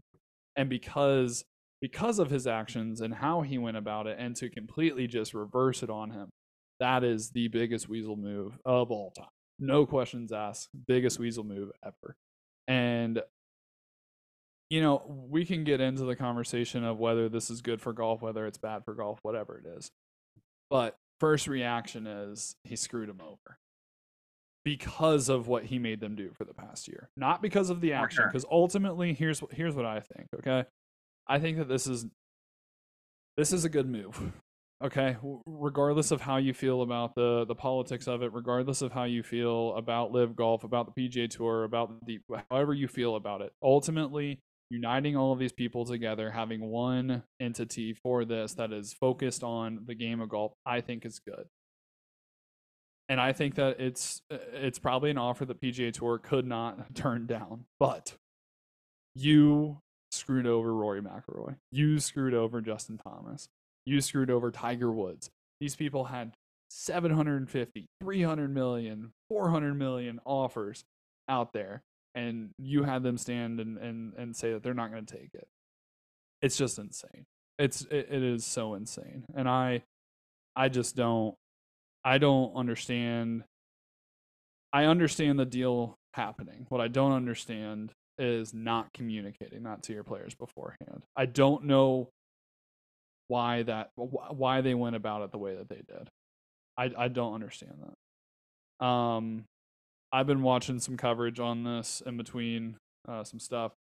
And 0.56 0.70
because 0.70 1.46
because 1.80 2.20
of 2.20 2.30
his 2.30 2.48
actions 2.48 3.02
and 3.02 3.14
how 3.14 3.42
he 3.42 3.58
went 3.58 3.78
about 3.78 4.08
it, 4.08 4.18
and 4.20 4.36
to 4.36 4.50
completely 4.50 5.08
just 5.08 5.34
reverse 5.34 5.84
it 5.84 5.90
on 5.90 6.10
him, 6.12 6.30
that 6.80 7.04
is 7.04 7.32
the 7.32 7.48
biggest 7.48 7.90
weasel 7.90 8.16
move 8.16 8.58
of 8.66 8.92
all 8.92 9.12
time. 9.12 9.28
No 9.60 9.86
questions 9.86 10.32
asked. 10.32 10.70
Biggest 10.88 11.20
weasel 11.20 11.44
move 11.44 11.72
ever. 11.84 12.16
And 12.68 13.22
you 14.70 14.82
know, 14.82 15.02
we 15.30 15.46
can 15.46 15.64
get 15.64 15.80
into 15.80 16.04
the 16.04 16.16
conversation 16.16 16.84
of 16.84 17.00
whether 17.00 17.30
this 17.30 17.50
is 17.50 17.62
good 17.62 17.82
for 17.82 17.94
golf, 17.94 18.22
whether 18.22 18.46
it's 18.46 18.58
bad 18.58 18.84
for 18.84 18.94
golf, 18.94 19.20
whatever 19.22 19.58
it 19.58 19.78
is. 19.78 19.92
But 20.70 20.98
first 21.20 21.48
reaction 21.48 22.06
is 22.06 22.56
he 22.64 22.76
screwed 22.76 23.10
him 23.10 23.22
over 23.22 23.58
because 24.66 25.30
of 25.30 25.48
what 25.48 25.64
he 25.64 25.80
made 25.80 26.02
them 26.02 26.16
do 26.16 26.32
for 26.38 26.44
the 26.44 26.54
past 26.54 26.90
year, 26.90 27.10
not 27.16 27.42
because 27.42 27.70
of 27.70 27.80
the 27.80 27.94
action. 27.94 28.26
Because 28.28 28.44
sure. 28.44 28.52
ultimately, 28.52 29.14
here's 29.14 29.42
here's 29.52 29.76
what 29.76 29.86
I 29.86 30.02
think. 30.02 30.28
Okay, 30.40 30.66
I 31.28 31.40
think 31.40 31.58
that 31.58 31.70
this 31.70 31.88
is 31.88 32.06
this 33.38 33.54
is 33.54 33.64
a 33.64 33.70
good 33.70 33.88
move. 33.88 34.34
Okay, 34.84 35.18
regardless 35.48 36.12
of 36.12 36.22
how 36.22 36.38
you 36.38 36.54
feel 36.54 36.84
about 36.84 37.16
the 37.16 37.46
the 37.46 37.56
politics 37.56 38.08
of 38.08 38.22
it, 38.22 38.32
regardless 38.32 38.84
of 38.84 38.92
how 38.92 39.06
you 39.06 39.24
feel 39.24 39.74
about 39.76 40.12
live 40.12 40.36
golf, 40.36 40.64
about 40.64 40.94
the 40.94 41.10
PGA 41.10 41.28
Tour, 41.28 41.64
about 41.64 42.06
the 42.06 42.20
however 42.52 42.76
you 42.76 42.88
feel 42.88 43.16
about 43.16 43.42
it, 43.42 43.54
ultimately 43.64 44.40
uniting 44.70 45.16
all 45.16 45.32
of 45.32 45.40
these 45.40 45.52
people 45.52 45.84
together, 45.86 46.30
having 46.30 46.62
one 46.62 47.24
entity 47.40 47.94
for 47.94 48.24
this 48.24 48.54
that 48.56 48.72
is 48.72 48.94
focused 48.94 49.44
on 49.44 49.80
the 49.88 49.96
game 49.96 50.22
of 50.22 50.30
golf, 50.30 50.54
I 50.64 50.82
think 50.82 51.06
is 51.06 51.20
good. 51.20 51.46
And 53.10 53.22
I 53.22 53.32
think 53.34 53.56
that 53.56 53.80
it's 53.80 54.22
uh, 54.32 54.38
it's 54.54 54.78
probably 54.78 55.10
an 55.10 55.18
offer 55.18 55.46
that 55.46 55.60
PGA 55.60 55.92
Tour 55.92 56.20
could 56.20 56.46
not 56.46 56.94
turn 56.94 57.26
down. 57.26 57.66
But 57.80 58.16
you 59.16 59.80
screwed 60.12 60.46
over 60.46 60.72
Rory 60.74 61.02
McIlroy. 61.02 61.56
You 61.72 62.00
screwed 62.00 62.36
over 62.36 62.62
Justin 62.62 63.00
Thomas. 63.00 63.50
You 63.88 64.02
screwed 64.02 64.30
over 64.30 64.52
Tiger 64.52 64.92
Woods. 64.92 65.30
These 65.62 65.78
people 65.78 66.04
had 66.04 66.34
750, 66.70 67.86
300 68.02 68.54
million, 68.54 69.12
400 69.30 69.74
million 69.76 70.20
offers 70.26 70.84
out 71.30 71.54
there 71.54 71.82
and 72.18 72.50
you 72.58 72.84
had 72.84 73.04
them 73.04 73.18
stand 73.18 73.60
and 73.62 73.78
and 73.78 74.14
and 74.18 74.36
say 74.36 74.52
that 74.52 74.64
they're 74.64 74.74
not 74.74 74.92
going 74.92 75.06
to 75.06 75.16
take 75.16 75.30
it. 75.34 75.48
It's 76.42 76.58
just 76.58 76.80
insane. 76.80 77.26
It's 77.58 77.84
it, 77.84 78.08
it 78.12 78.24
is 78.24 78.46
so 78.46 78.74
insane. 78.74 79.24
And 79.36 79.48
I 79.48 79.84
I 80.56 80.68
just 80.68 80.96
don't 80.96 81.36
I 82.04 82.18
don't 82.18 82.56
understand 82.56 83.44
I 84.74 84.86
understand 84.86 85.40
the 85.40 85.46
deal 85.46 85.96
happening. 86.14 86.66
What 86.68 86.82
I 86.82 86.88
don't 86.88 87.14
understand 87.14 87.94
is 88.18 88.54
not 88.54 88.92
communicating 88.94 89.64
that 89.64 89.84
to 89.84 89.94
your 89.94 90.04
players 90.04 90.34
beforehand. 90.34 91.04
I 91.16 91.28
don't 91.28 91.66
know 91.66 92.10
why 93.28 93.64
that 93.64 93.92
why 93.96 94.62
they 94.62 94.74
went 94.74 94.96
about 94.96 95.22
it 95.24 95.32
the 95.32 95.38
way 95.38 95.56
that 95.56 95.70
they 95.70 95.82
did. 95.88 96.10
I 96.78 96.92
I 96.98 97.08
don't 97.08 97.34
understand 97.34 97.76
that. 98.80 98.86
Um 98.86 99.46
I've 100.12 100.28
been 100.28 100.44
watching 100.44 100.80
some 100.80 100.98
coverage 100.98 101.40
on 101.40 101.64
this 101.64 102.02
in 102.06 102.16
between 102.18 102.78
uh, 103.08 103.24
some 103.24 103.40
stuff, 103.40 103.74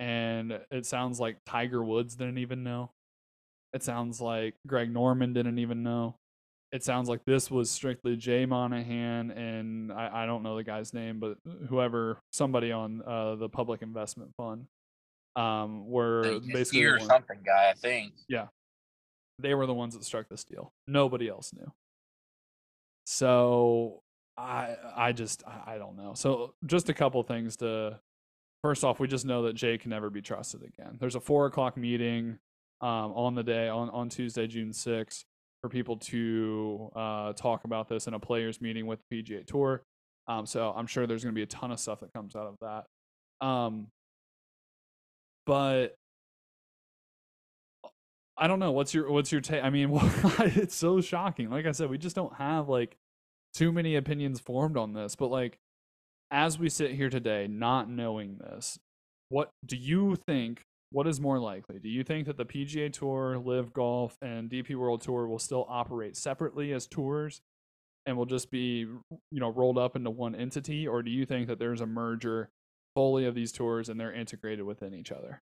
and 0.00 0.60
it 0.70 0.86
sounds 0.86 1.20
like 1.20 1.36
Tiger 1.46 1.82
Woods 1.82 2.16
didn't 2.16 2.38
even 2.38 2.62
know. 2.62 2.90
It 3.72 3.82
sounds 3.82 4.20
like 4.20 4.54
Greg 4.66 4.90
Norman 4.90 5.34
didn't 5.34 5.58
even 5.58 5.82
know. 5.82 6.14
It 6.72 6.82
sounds 6.82 7.08
like 7.08 7.24
this 7.26 7.50
was 7.50 7.70
strictly 7.70 8.16
Jay 8.16 8.44
Monahan 8.46 9.30
and 9.30 9.92
I, 9.92 10.22
I 10.22 10.26
don't 10.26 10.42
know 10.42 10.56
the 10.56 10.64
guy's 10.64 10.92
name, 10.92 11.20
but 11.20 11.36
whoever, 11.68 12.18
somebody 12.32 12.72
on 12.72 13.02
uh, 13.06 13.36
the 13.36 13.48
Public 13.48 13.82
Investment 13.82 14.32
Fund, 14.36 14.66
um, 15.36 15.88
were 15.88 16.40
basically 16.40 16.84
or 16.84 16.98
something 17.00 17.38
guy, 17.44 17.70
I 17.70 17.74
think. 17.74 18.14
Yeah, 18.28 18.46
they 19.38 19.54
were 19.54 19.66
the 19.66 19.74
ones 19.74 19.94
that 19.94 20.04
struck 20.04 20.28
this 20.28 20.44
deal. 20.44 20.72
Nobody 20.86 21.28
else 21.28 21.52
knew. 21.52 21.72
So 23.04 24.02
I 24.36 24.76
I 24.96 25.12
just 25.12 25.42
I 25.46 25.78
don't 25.78 25.96
know. 25.96 26.14
So 26.14 26.54
just 26.64 26.88
a 26.88 26.94
couple 26.94 27.22
things 27.22 27.56
to 27.58 28.00
first 28.62 28.84
off, 28.84 28.98
we 28.98 29.08
just 29.08 29.24
know 29.24 29.42
that 29.42 29.54
Jay 29.54 29.78
can 29.78 29.90
never 29.90 30.10
be 30.10 30.22
trusted 30.22 30.62
again. 30.62 30.96
There's 30.98 31.14
a 31.14 31.20
four 31.20 31.46
o'clock 31.46 31.76
meeting 31.76 32.38
um, 32.80 33.12
on 33.12 33.34
the 33.34 33.42
day 33.42 33.68
on 33.68 33.90
on 33.90 34.08
Tuesday, 34.08 34.46
June 34.46 34.72
sixth, 34.72 35.24
for 35.62 35.68
people 35.68 35.96
to 35.98 36.90
uh, 36.96 37.32
talk 37.34 37.64
about 37.64 37.88
this 37.88 38.06
in 38.06 38.14
a 38.14 38.18
players 38.18 38.60
meeting 38.60 38.86
with 38.86 39.00
the 39.08 39.22
PGA 39.22 39.46
Tour. 39.46 39.82
Um, 40.28 40.46
so 40.46 40.72
I'm 40.76 40.86
sure 40.86 41.06
there's 41.06 41.22
going 41.22 41.34
to 41.34 41.38
be 41.38 41.44
a 41.44 41.46
ton 41.46 41.70
of 41.70 41.78
stuff 41.78 42.00
that 42.00 42.12
comes 42.12 42.34
out 42.34 42.46
of 42.46 42.56
that. 42.60 43.46
Um, 43.46 43.88
but 45.46 45.94
I 48.38 48.46
don't 48.46 48.58
know. 48.58 48.72
What's 48.72 48.92
your 48.92 49.10
what's 49.10 49.32
your 49.32 49.40
take? 49.40 49.64
I 49.64 49.70
mean, 49.70 49.90
it's 49.92 50.74
so 50.74 51.00
shocking. 51.00 51.50
Like 51.50 51.66
I 51.66 51.72
said, 51.72 51.88
we 51.88 51.98
just 51.98 52.16
don't 52.16 52.34
have 52.34 52.68
like 52.68 52.96
too 53.54 53.72
many 53.72 53.96
opinions 53.96 54.40
formed 54.40 54.76
on 54.76 54.92
this, 54.92 55.16
but 55.16 55.28
like 55.28 55.58
as 56.30 56.58
we 56.58 56.68
sit 56.68 56.92
here 56.92 57.08
today, 57.08 57.46
not 57.48 57.88
knowing 57.88 58.38
this, 58.38 58.78
what 59.28 59.50
do 59.64 59.76
you 59.76 60.16
think? 60.16 60.62
What 60.90 61.06
is 61.06 61.20
more 61.20 61.38
likely? 61.38 61.78
Do 61.78 61.88
you 61.88 62.04
think 62.04 62.26
that 62.26 62.36
the 62.36 62.44
PGA 62.44 62.92
Tour, 62.92 63.38
LIV 63.38 63.72
Golf, 63.72 64.16
and 64.22 64.48
DP 64.48 64.76
World 64.76 65.00
Tour 65.00 65.26
will 65.26 65.38
still 65.38 65.66
operate 65.68 66.16
separately 66.16 66.72
as 66.72 66.86
tours 66.86 67.40
and 68.06 68.16
will 68.16 68.26
just 68.26 68.50
be, 68.50 68.86
you 68.88 69.40
know, 69.40 69.50
rolled 69.50 69.78
up 69.78 69.96
into 69.96 70.10
one 70.10 70.34
entity, 70.34 70.86
or 70.86 71.02
do 71.02 71.10
you 71.10 71.26
think 71.26 71.48
that 71.48 71.58
there's 71.58 71.80
a 71.80 71.86
merger 71.86 72.50
fully 72.94 73.26
of 73.26 73.34
these 73.34 73.50
tours 73.50 73.88
and 73.88 73.98
they're 73.98 74.12
integrated 74.12 74.64
within 74.64 74.94
each 74.94 75.10
other? 75.10 75.42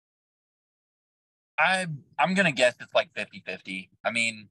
I 1.57 1.87
I'm 2.19 2.33
gonna 2.33 2.51
guess 2.51 2.75
it's 2.79 2.93
like 2.93 3.13
50-50. 3.13 3.89
I 4.03 4.11
mean, 4.11 4.49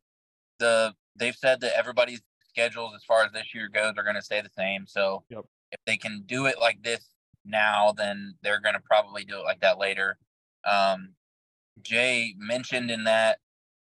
the 0.58 0.94
they've 1.16 1.36
said 1.36 1.60
that 1.60 1.76
everybody's 1.76 2.22
schedules 2.54 2.92
as 2.94 3.04
far 3.04 3.24
as 3.24 3.32
this 3.32 3.54
year 3.54 3.68
goes 3.68 3.94
are 3.96 4.04
going 4.04 4.14
to 4.14 4.22
stay 4.22 4.40
the 4.40 4.50
same. 4.56 4.86
So 4.86 5.24
yep. 5.28 5.44
if 5.72 5.80
they 5.86 5.96
can 5.96 6.22
do 6.26 6.46
it 6.46 6.56
like 6.60 6.82
this 6.82 7.04
now, 7.44 7.92
then 7.96 8.34
they're 8.42 8.60
going 8.60 8.74
to 8.74 8.80
probably 8.80 9.24
do 9.24 9.38
it 9.38 9.44
like 9.44 9.60
that 9.60 9.78
later. 9.78 10.16
Um, 10.64 11.10
Jay 11.82 12.34
mentioned 12.38 12.90
in 12.90 13.04
that, 13.04 13.38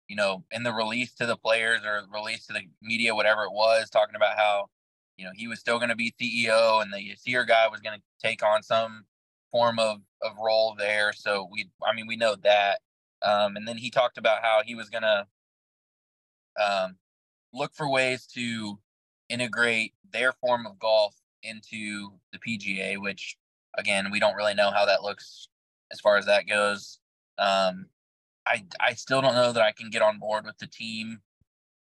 you 0.09 0.15
know, 0.15 0.43
in 0.51 0.63
the 0.63 0.73
release 0.73 1.13
to 1.15 1.25
the 1.25 1.37
players 1.37 1.81
or 1.85 2.03
release 2.13 2.45
to 2.47 2.53
the 2.53 2.61
media, 2.81 3.15
whatever 3.15 3.43
it 3.43 3.53
was, 3.53 3.89
talking 3.89 4.15
about 4.15 4.37
how, 4.37 4.65
you 5.17 5.25
know, 5.25 5.31
he 5.33 5.47
was 5.47 5.59
still 5.59 5.77
going 5.77 5.89
to 5.89 5.95
be 5.95 6.13
CEO 6.21 6.81
and 6.81 6.91
the 6.91 6.97
Yasir 6.97 7.47
guy 7.47 7.67
was 7.67 7.79
going 7.79 7.97
to 7.97 8.03
take 8.21 8.43
on 8.43 8.61
some 8.61 9.05
form 9.51 9.79
of, 9.79 10.01
of 10.21 10.33
role 10.43 10.75
there. 10.77 11.13
So 11.13 11.47
we, 11.51 11.69
I 11.85 11.95
mean, 11.95 12.07
we 12.07 12.17
know 12.17 12.35
that. 12.43 12.79
Um, 13.23 13.55
and 13.55 13.67
then 13.67 13.77
he 13.77 13.89
talked 13.89 14.17
about 14.17 14.43
how 14.43 14.61
he 14.65 14.75
was 14.75 14.89
going 14.89 15.03
to 15.03 15.27
um, 16.63 16.97
look 17.53 17.73
for 17.73 17.89
ways 17.89 18.25
to 18.33 18.79
integrate 19.29 19.93
their 20.11 20.31
form 20.31 20.65
of 20.65 20.79
golf 20.79 21.15
into 21.43 22.11
the 22.31 22.39
PGA, 22.39 22.99
which 23.01 23.37
again, 23.77 24.09
we 24.11 24.19
don't 24.19 24.35
really 24.35 24.53
know 24.53 24.71
how 24.71 24.85
that 24.85 25.03
looks 25.03 25.47
as 25.91 25.99
far 25.99 26.17
as 26.17 26.25
that 26.25 26.47
goes. 26.47 26.99
Um, 27.37 27.87
I 28.45 28.63
I 28.79 28.93
still 28.93 29.21
don't 29.21 29.35
know 29.35 29.51
that 29.51 29.63
I 29.63 29.71
can 29.71 29.89
get 29.89 30.01
on 30.01 30.19
board 30.19 30.45
with 30.45 30.57
the 30.57 30.67
team 30.67 31.21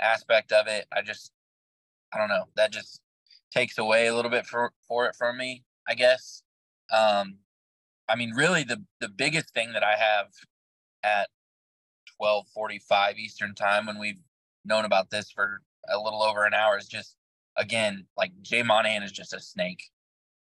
aspect 0.01 0.51
of 0.51 0.67
it. 0.67 0.85
I 0.91 1.01
just 1.01 1.31
I 2.13 2.17
don't 2.17 2.29
know. 2.29 2.45
That 2.55 2.71
just 2.71 3.01
takes 3.51 3.77
away 3.77 4.07
a 4.07 4.15
little 4.15 4.31
bit 4.31 4.45
for 4.45 4.73
for 4.87 5.07
it 5.07 5.15
from 5.15 5.37
me, 5.37 5.63
I 5.87 5.95
guess. 5.95 6.43
Um, 6.91 7.37
I 8.09 8.15
mean, 8.15 8.31
really, 8.35 8.63
the 8.63 8.83
the 8.99 9.09
biggest 9.09 9.53
thing 9.53 9.73
that 9.73 9.83
I 9.83 9.95
have 9.95 10.27
at 11.05 11.29
twelve 12.17 12.47
forty 12.53 12.79
five 12.79 13.17
Eastern 13.17 13.53
time 13.53 13.85
when 13.85 13.99
we've 13.99 14.19
known 14.65 14.85
about 14.85 15.09
this 15.11 15.29
for 15.31 15.61
a 15.87 15.97
little 15.97 16.23
over 16.23 16.45
an 16.45 16.53
hour 16.53 16.77
is 16.77 16.87
just 16.87 17.15
again 17.57 18.05
like 18.17 18.31
Jay 18.41 18.63
Monahan 18.63 19.03
is 19.03 19.11
just 19.11 19.33
a 19.33 19.39
snake. 19.39 19.83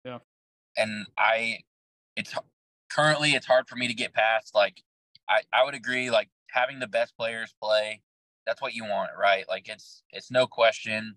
Yeah. 0.06 0.20
And 0.78 1.08
I 1.18 1.60
it's 2.16 2.34
currently 2.90 3.32
it's 3.32 3.46
hard 3.46 3.68
for 3.68 3.76
me 3.76 3.88
to 3.88 3.94
get 3.94 4.14
past 4.14 4.56
like 4.56 4.82
I 5.30 5.42
I 5.52 5.66
would 5.66 5.76
agree 5.76 6.10
like 6.10 6.30
having 6.50 6.80
the 6.80 6.88
best 6.88 7.18
players 7.18 7.54
play 7.62 8.02
that's 8.46 8.62
what 8.62 8.74
you 8.74 8.84
want, 8.84 9.12
right? 9.20 9.46
Like 9.48 9.70
it's 9.70 10.04
it's 10.10 10.32
no 10.32 10.48
question 10.48 11.16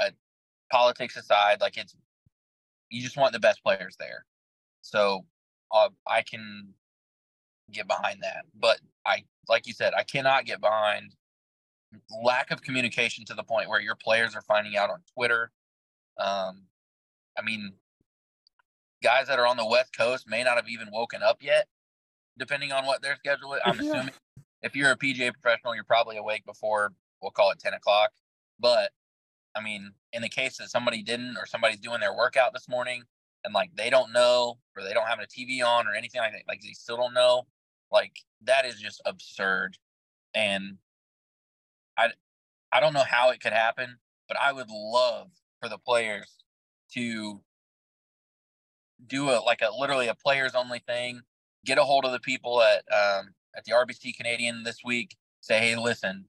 uh, 0.00 0.10
politics 0.70 1.16
aside 1.16 1.60
like 1.60 1.76
it's 1.76 1.94
you 2.90 3.02
just 3.02 3.16
want 3.16 3.32
the 3.32 3.40
best 3.40 3.62
players 3.62 3.96
there. 3.98 4.24
So 4.82 5.24
uh, 5.72 5.90
I 6.06 6.22
can 6.22 6.74
get 7.72 7.86
behind 7.86 8.22
that. 8.22 8.44
But 8.58 8.80
I 9.06 9.24
like 9.48 9.66
you 9.66 9.72
said 9.72 9.92
I 9.96 10.02
cannot 10.02 10.44
get 10.44 10.60
behind 10.60 11.14
lack 12.22 12.50
of 12.50 12.62
communication 12.62 13.24
to 13.26 13.34
the 13.34 13.42
point 13.42 13.68
where 13.68 13.80
your 13.80 13.96
players 13.96 14.34
are 14.34 14.42
finding 14.42 14.76
out 14.76 14.90
on 14.90 15.00
Twitter. 15.14 15.50
Um, 16.18 16.62
I 17.36 17.42
mean, 17.42 17.72
guys 19.02 19.26
that 19.28 19.38
are 19.38 19.46
on 19.46 19.56
the 19.56 19.66
West 19.66 19.96
Coast 19.96 20.28
may 20.28 20.44
not 20.44 20.56
have 20.56 20.68
even 20.68 20.88
woken 20.92 21.22
up 21.22 21.38
yet, 21.40 21.66
depending 22.38 22.72
on 22.72 22.86
what 22.86 23.02
their 23.02 23.16
schedule 23.16 23.54
is. 23.54 23.60
I'm 23.64 23.76
yeah. 23.80 23.90
assuming 23.90 24.14
if 24.62 24.76
you're 24.76 24.92
a 24.92 24.96
PGA 24.96 25.32
professional, 25.32 25.74
you're 25.74 25.84
probably 25.84 26.16
awake 26.16 26.44
before 26.44 26.92
we'll 27.20 27.30
call 27.30 27.50
it 27.50 27.58
10 27.58 27.74
o'clock. 27.74 28.10
But 28.58 28.90
I 29.56 29.62
mean, 29.62 29.92
in 30.12 30.22
the 30.22 30.28
case 30.28 30.58
that 30.58 30.70
somebody 30.70 31.02
didn't, 31.02 31.36
or 31.36 31.46
somebody's 31.46 31.80
doing 31.80 32.00
their 32.00 32.14
workout 32.14 32.52
this 32.52 32.68
morning 32.68 33.02
and 33.44 33.54
like 33.54 33.70
they 33.74 33.90
don't 33.90 34.12
know, 34.12 34.58
or 34.76 34.84
they 34.84 34.92
don't 34.92 35.06
have 35.06 35.18
a 35.18 35.26
TV 35.26 35.64
on 35.64 35.86
or 35.86 35.94
anything 35.94 36.20
like 36.20 36.32
that, 36.32 36.42
like 36.46 36.60
they 36.60 36.72
still 36.72 36.96
don't 36.96 37.14
know, 37.14 37.46
like 37.92 38.12
that 38.42 38.64
is 38.64 38.80
just 38.80 39.00
absurd. 39.04 39.76
And 40.34 40.78
I 41.96 42.10
I 42.72 42.80
don't 42.80 42.94
know 42.94 43.04
how 43.08 43.30
it 43.30 43.40
could 43.40 43.52
happen, 43.52 43.98
but 44.28 44.38
I 44.40 44.52
would 44.52 44.70
love 44.70 45.28
for 45.60 45.68
the 45.68 45.78
players 45.78 46.38
to 46.94 47.40
do 49.06 49.30
a 49.30 49.40
like 49.44 49.60
a 49.62 49.70
literally 49.76 50.08
a 50.08 50.14
players 50.14 50.54
only 50.54 50.80
thing. 50.80 51.22
Get 51.64 51.78
a 51.78 51.84
hold 51.84 52.04
of 52.04 52.12
the 52.12 52.20
people 52.20 52.62
at 52.62 52.84
um, 52.92 53.34
at 53.56 53.64
the 53.64 53.72
RBC 53.72 54.16
Canadian 54.16 54.62
this 54.64 54.78
week. 54.84 55.16
Say, 55.40 55.58
hey, 55.58 55.76
listen, 55.76 56.26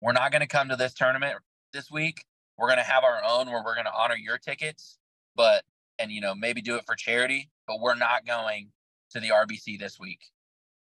we're 0.00 0.12
not 0.12 0.30
going 0.30 0.40
to 0.40 0.46
come 0.46 0.68
to 0.68 0.76
this 0.76 0.94
tournament 0.94 1.36
this 1.72 1.90
week. 1.90 2.24
We're 2.56 2.68
going 2.68 2.78
to 2.78 2.84
have 2.84 3.04
our 3.04 3.20
own 3.24 3.50
where 3.50 3.62
we're 3.64 3.74
going 3.74 3.86
to 3.86 3.94
honor 3.94 4.16
your 4.16 4.38
tickets, 4.38 4.98
but 5.34 5.64
and 5.98 6.10
you 6.10 6.20
know 6.20 6.34
maybe 6.34 6.62
do 6.62 6.76
it 6.76 6.84
for 6.86 6.94
charity. 6.94 7.50
But 7.66 7.80
we're 7.80 7.96
not 7.96 8.26
going 8.26 8.70
to 9.10 9.20
the 9.20 9.30
RBC 9.30 9.78
this 9.78 9.98
week, 9.98 10.20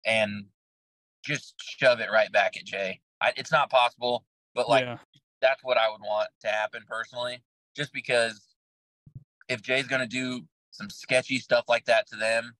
and 0.08 0.46
just 1.24 1.54
shove 1.60 2.00
it 2.00 2.10
right 2.12 2.32
back 2.32 2.58
at 2.58 2.66
Jay. 2.66 3.02
I, 3.22 3.34
it's 3.36 3.52
not 3.52 3.70
possible, 3.70 4.26
but 4.56 4.70
like 4.70 4.86
yeah. 4.86 4.98
that's 5.42 5.64
what 5.64 5.78
I 5.78 5.90
would 5.92 6.02
want 6.02 6.30
to 6.42 6.48
happen 6.48 6.84
personally. 6.88 7.44
Just 7.76 7.94
because 7.94 8.42
if 9.50 9.62
Jay's 9.62 9.88
going 9.88 10.02
to 10.02 10.08
do 10.08 10.42
some 10.72 10.90
sketchy 10.90 11.38
stuff 11.38 11.66
like 11.68 11.86
that 11.86 12.08
to 12.08 12.16
them, 12.16 12.56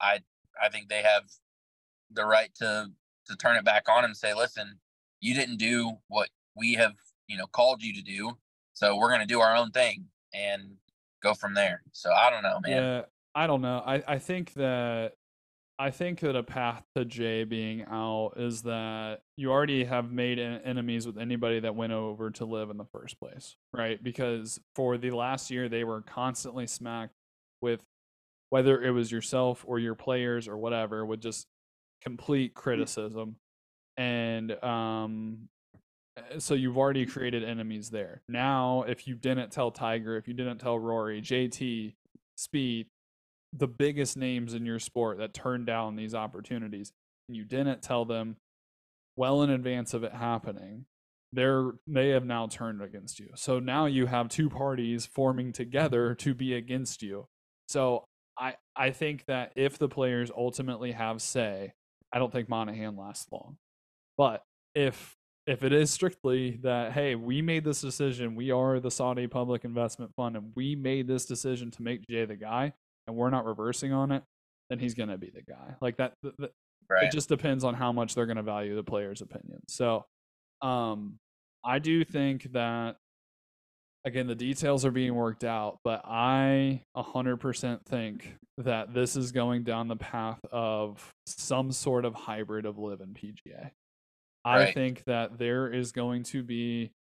I 0.00 0.20
I 0.62 0.68
think 0.70 0.88
they 0.88 1.02
have 1.02 1.24
the 2.10 2.24
right 2.24 2.54
to 2.56 2.86
to 3.26 3.36
turn 3.36 3.56
it 3.56 3.64
back 3.64 3.88
on 3.90 4.04
and 4.04 4.16
say, 4.16 4.32
listen, 4.34 4.78
you 5.20 5.34
didn't 5.34 5.58
do 5.58 5.98
what 6.06 6.30
we 6.56 6.74
have 6.74 6.94
you 7.26 7.36
know 7.36 7.46
called 7.46 7.82
you 7.82 7.92
to 7.94 8.02
do, 8.02 8.38
so 8.72 8.96
we're 8.96 9.08
going 9.08 9.20
to 9.20 9.26
do 9.26 9.40
our 9.40 9.56
own 9.56 9.70
thing 9.72 10.06
and 10.32 10.76
go 11.22 11.34
from 11.34 11.54
there. 11.54 11.82
So 11.92 12.12
I 12.12 12.30
don't 12.30 12.42
know, 12.42 12.60
man. 12.60 12.82
Yeah, 12.82 13.02
I 13.34 13.46
don't 13.46 13.62
know. 13.62 13.82
I 13.84 14.02
I 14.06 14.18
think 14.18 14.52
that 14.54 15.14
I 15.80 15.90
think 15.90 16.20
that 16.20 16.34
a 16.34 16.42
path 16.42 16.82
to 16.96 17.04
Jay 17.04 17.44
being 17.44 17.84
out 17.88 18.32
is 18.36 18.62
that 18.62 19.20
you 19.36 19.52
already 19.52 19.84
have 19.84 20.10
made 20.10 20.40
enemies 20.40 21.06
with 21.06 21.16
anybody 21.16 21.60
that 21.60 21.76
went 21.76 21.92
over 21.92 22.30
to 22.32 22.44
LIV 22.44 22.70
in 22.70 22.76
the 22.78 22.84
first 22.84 23.20
place, 23.20 23.54
right? 23.72 24.02
Because 24.02 24.58
for 24.74 24.98
the 24.98 25.12
last 25.12 25.52
year, 25.52 25.68
they 25.68 25.84
were 25.84 26.02
constantly 26.02 26.66
smacked 26.66 27.14
with 27.60 27.80
whether 28.50 28.82
it 28.82 28.90
was 28.90 29.12
yourself 29.12 29.64
or 29.68 29.78
your 29.78 29.94
players 29.94 30.48
or 30.48 30.56
whatever, 30.56 31.06
with 31.06 31.20
just 31.20 31.46
complete 32.02 32.52
mm. 32.52 32.56
criticism. 32.56 33.36
And 33.96 34.52
um, 34.64 35.48
eh, 36.16 36.38
so 36.38 36.54
you've 36.54 36.78
already 36.78 37.06
created 37.06 37.44
enemies 37.44 37.90
there. 37.90 38.22
Now, 38.28 38.84
if 38.88 39.06
you 39.06 39.14
didn't 39.14 39.52
tell 39.52 39.70
Tiger, 39.70 40.16
if 40.16 40.26
you 40.26 40.34
didn't 40.34 40.58
tell 40.58 40.76
Rory, 40.76 41.22
JT, 41.22 41.94
Spieth, 42.36 42.86
the 43.52 43.68
biggest 43.68 44.16
names 44.16 44.54
in 44.54 44.66
your 44.66 44.78
sport 44.78 45.18
that 45.18 45.34
turned 45.34 45.66
down 45.66 45.96
these 45.96 46.14
opportunities 46.14 46.92
and 47.28 47.36
you 47.36 47.44
didn't 47.44 47.82
tell 47.82 48.04
them 48.04 48.36
well 49.16 49.42
in 49.42 49.50
advance 49.50 49.94
of 49.94 50.04
it 50.04 50.12
happening 50.12 50.84
they're 51.32 51.72
they 51.86 52.10
have 52.10 52.24
now 52.24 52.46
turned 52.46 52.82
against 52.82 53.20
you. 53.20 53.28
So 53.34 53.58
now 53.58 53.86
you 53.86 54.06
have 54.06 54.28
two 54.28 54.48
parties 54.48 55.06
forming 55.06 55.52
together 55.52 56.14
to 56.16 56.34
be 56.34 56.54
against 56.54 57.02
you. 57.02 57.26
So 57.68 58.04
i 58.38 58.54
i 58.76 58.90
think 58.90 59.24
that 59.26 59.52
if 59.56 59.78
the 59.78 59.88
players 59.88 60.30
ultimately 60.36 60.92
have 60.92 61.20
say 61.20 61.72
i 62.12 62.18
don't 62.18 62.32
think 62.32 62.48
monahan 62.48 62.96
lasts 62.96 63.26
long. 63.30 63.56
But 64.16 64.42
if 64.74 65.16
if 65.46 65.62
it 65.62 65.72
is 65.72 65.90
strictly 65.90 66.58
that 66.62 66.92
hey 66.92 67.14
we 67.14 67.42
made 67.42 67.64
this 67.64 67.80
decision 67.80 68.34
we 68.34 68.50
are 68.50 68.80
the 68.80 68.90
saudi 68.90 69.26
public 69.26 69.64
investment 69.64 70.14
fund 70.14 70.36
and 70.36 70.52
we 70.54 70.76
made 70.76 71.08
this 71.08 71.24
decision 71.24 71.70
to 71.70 71.82
make 71.82 72.06
jay 72.06 72.26
the 72.26 72.36
guy 72.36 72.72
and 73.08 73.16
we're 73.16 73.30
not 73.30 73.44
reversing 73.44 73.92
on 73.92 74.12
it, 74.12 74.22
then 74.70 74.78
he's 74.78 74.94
going 74.94 75.08
to 75.08 75.18
be 75.18 75.30
the 75.30 75.42
guy. 75.42 75.74
Like 75.80 75.96
that, 75.96 76.12
the, 76.22 76.32
the, 76.38 76.50
right. 76.88 77.04
it 77.04 77.10
just 77.10 77.28
depends 77.28 77.64
on 77.64 77.74
how 77.74 77.90
much 77.90 78.14
they're 78.14 78.26
going 78.26 78.36
to 78.36 78.42
value 78.42 78.76
the 78.76 78.84
player's 78.84 79.22
opinion. 79.22 79.60
So, 79.66 80.04
um, 80.62 81.18
I 81.64 81.80
do 81.80 82.04
think 82.04 82.52
that 82.52 82.96
again 84.04 84.26
the 84.26 84.34
details 84.34 84.84
are 84.84 84.90
being 84.90 85.14
worked 85.14 85.44
out, 85.44 85.78
but 85.82 86.02
I 86.04 86.82
100% 86.96 87.84
think 87.84 88.36
that 88.58 88.94
this 88.94 89.16
is 89.16 89.32
going 89.32 89.64
down 89.64 89.88
the 89.88 89.96
path 89.96 90.38
of 90.52 91.12
some 91.26 91.72
sort 91.72 92.04
of 92.04 92.14
hybrid 92.14 92.66
of 92.66 92.78
LIV 92.78 93.00
and 93.00 93.14
PGA. 93.14 93.70
Right. 94.46 94.68
I 94.68 94.72
think 94.72 95.04
that 95.04 95.38
there 95.38 95.72
is 95.72 95.92
going 95.92 96.22
to 96.24 96.42
be 96.42 96.92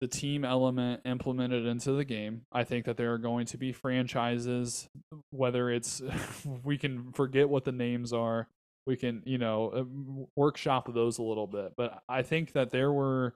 the 0.00 0.08
team 0.08 0.44
element 0.44 1.02
implemented 1.04 1.66
into 1.66 1.92
the 1.92 2.04
game. 2.04 2.42
I 2.52 2.64
think 2.64 2.86
that 2.86 2.96
there 2.96 3.12
are 3.12 3.18
going 3.18 3.46
to 3.46 3.58
be 3.58 3.72
franchises, 3.72 4.88
whether 5.30 5.70
it's 5.70 6.00
we 6.64 6.78
can 6.78 7.12
forget 7.12 7.48
what 7.48 7.64
the 7.64 7.72
names 7.72 8.12
are, 8.12 8.48
we 8.86 8.96
can 8.96 9.22
you 9.26 9.38
know 9.38 9.68
uh, 9.68 10.26
workshop 10.36 10.92
those 10.92 11.18
a 11.18 11.22
little 11.22 11.46
bit. 11.46 11.74
But 11.76 12.02
I 12.08 12.22
think 12.22 12.52
that 12.52 12.70
there 12.70 12.92
were 12.92 13.34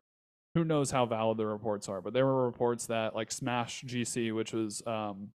who 0.54 0.64
knows 0.64 0.90
how 0.90 1.04
valid 1.04 1.36
the 1.36 1.46
reports 1.46 1.88
are, 1.88 2.00
but 2.00 2.12
there 2.14 2.26
were 2.26 2.46
reports 2.46 2.86
that 2.86 3.14
like 3.14 3.30
Smash 3.30 3.82
GC, 3.82 4.34
which 4.34 4.52
was 4.52 4.82
um, 4.86 5.30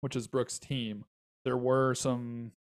which 0.00 0.14
is 0.14 0.28
Brooks' 0.28 0.58
team, 0.58 1.04
there 1.44 1.56
were 1.56 1.94
some 1.94 2.52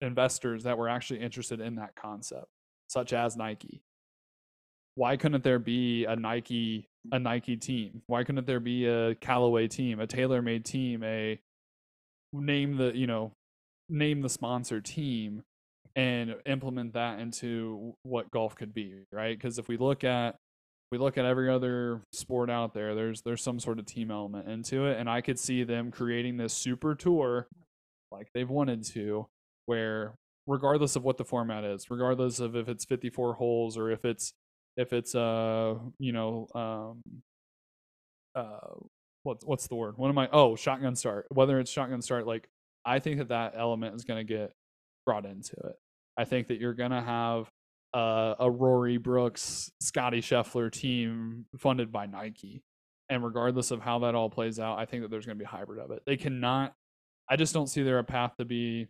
investors 0.00 0.64
that 0.64 0.78
were 0.78 0.88
actually 0.88 1.20
interested 1.20 1.60
in 1.60 1.76
that 1.76 1.94
concept, 1.94 2.48
such 2.88 3.12
as 3.12 3.36
Nike 3.36 3.82
why 4.94 5.16
couldn't 5.16 5.44
there 5.44 5.58
be 5.58 6.04
a 6.04 6.16
Nike 6.16 6.88
a 7.10 7.18
Nike 7.18 7.56
team? 7.56 8.02
Why 8.06 8.24
couldn't 8.24 8.46
there 8.46 8.60
be 8.60 8.86
a 8.86 9.14
Callaway 9.16 9.68
team, 9.68 10.00
a 10.00 10.06
TaylorMade 10.06 10.64
team, 10.64 11.02
a 11.02 11.40
name 12.32 12.76
the 12.76 12.96
you 12.96 13.06
know 13.06 13.32
name 13.88 14.22
the 14.22 14.28
sponsor 14.28 14.80
team 14.80 15.42
and 15.94 16.34
implement 16.46 16.94
that 16.94 17.20
into 17.20 17.94
what 18.02 18.30
golf 18.30 18.54
could 18.54 18.72
be, 18.72 19.04
right? 19.12 19.36
Because 19.36 19.58
if 19.58 19.68
we 19.68 19.76
look 19.76 20.04
at 20.04 20.36
we 20.90 20.98
look 20.98 21.16
at 21.16 21.24
every 21.24 21.48
other 21.50 22.02
sport 22.12 22.50
out 22.50 22.74
there, 22.74 22.94
there's 22.94 23.22
there's 23.22 23.42
some 23.42 23.58
sort 23.58 23.78
of 23.78 23.86
team 23.86 24.10
element 24.10 24.48
into 24.48 24.86
it, 24.86 24.98
and 24.98 25.08
I 25.08 25.20
could 25.20 25.38
see 25.38 25.64
them 25.64 25.90
creating 25.90 26.36
this 26.36 26.52
super 26.52 26.94
tour 26.94 27.48
like 28.10 28.28
they've 28.34 28.48
wanted 28.48 28.84
to, 28.84 29.26
where 29.66 30.14
regardless 30.46 30.96
of 30.96 31.02
what 31.02 31.16
the 31.16 31.24
format 31.24 31.64
is, 31.64 31.90
regardless 31.90 32.40
of 32.40 32.56
if 32.56 32.68
it's 32.68 32.84
54 32.84 33.34
holes 33.34 33.78
or 33.78 33.90
if 33.90 34.04
it's 34.04 34.34
if 34.76 34.92
it's 34.92 35.14
uh 35.14 35.74
you 35.98 36.12
know 36.12 36.48
um 36.54 37.22
uh 38.34 38.74
what's 39.22 39.44
what's 39.44 39.66
the 39.68 39.74
word? 39.74 39.94
What 39.96 40.08
am 40.08 40.18
i 40.18 40.28
oh 40.32 40.56
shotgun 40.56 40.96
start. 40.96 41.26
Whether 41.30 41.60
it's 41.60 41.70
shotgun 41.70 42.02
start 42.02 42.26
like 42.26 42.48
i 42.84 42.98
think 42.98 43.18
that 43.18 43.28
that 43.28 43.54
element 43.56 43.94
is 43.94 44.04
going 44.04 44.26
to 44.26 44.32
get 44.32 44.52
brought 45.06 45.26
into 45.26 45.56
it. 45.64 45.76
I 46.16 46.24
think 46.24 46.48
that 46.48 46.58
you're 46.60 46.74
going 46.74 46.90
to 46.90 47.00
have 47.00 47.48
uh, 47.94 48.34
a 48.40 48.50
rory 48.50 48.96
brooks 48.96 49.70
scotty 49.80 50.20
scheffler 50.20 50.70
team 50.72 51.46
funded 51.58 51.92
by 51.92 52.06
nike. 52.06 52.62
And 53.08 53.22
regardless 53.22 53.70
of 53.70 53.82
how 53.82 53.98
that 54.00 54.14
all 54.14 54.30
plays 54.30 54.58
out 54.58 54.78
i 54.78 54.86
think 54.86 55.02
that 55.02 55.10
there's 55.10 55.26
going 55.26 55.36
to 55.36 55.42
be 55.42 55.46
a 55.46 55.48
hybrid 55.48 55.78
of 55.78 55.90
it. 55.90 56.02
They 56.06 56.16
cannot 56.16 56.72
i 57.28 57.36
just 57.36 57.54
don't 57.54 57.68
see 57.68 57.82
there 57.82 57.98
a 57.98 58.04
path 58.04 58.32
to 58.38 58.44
be 58.44 58.88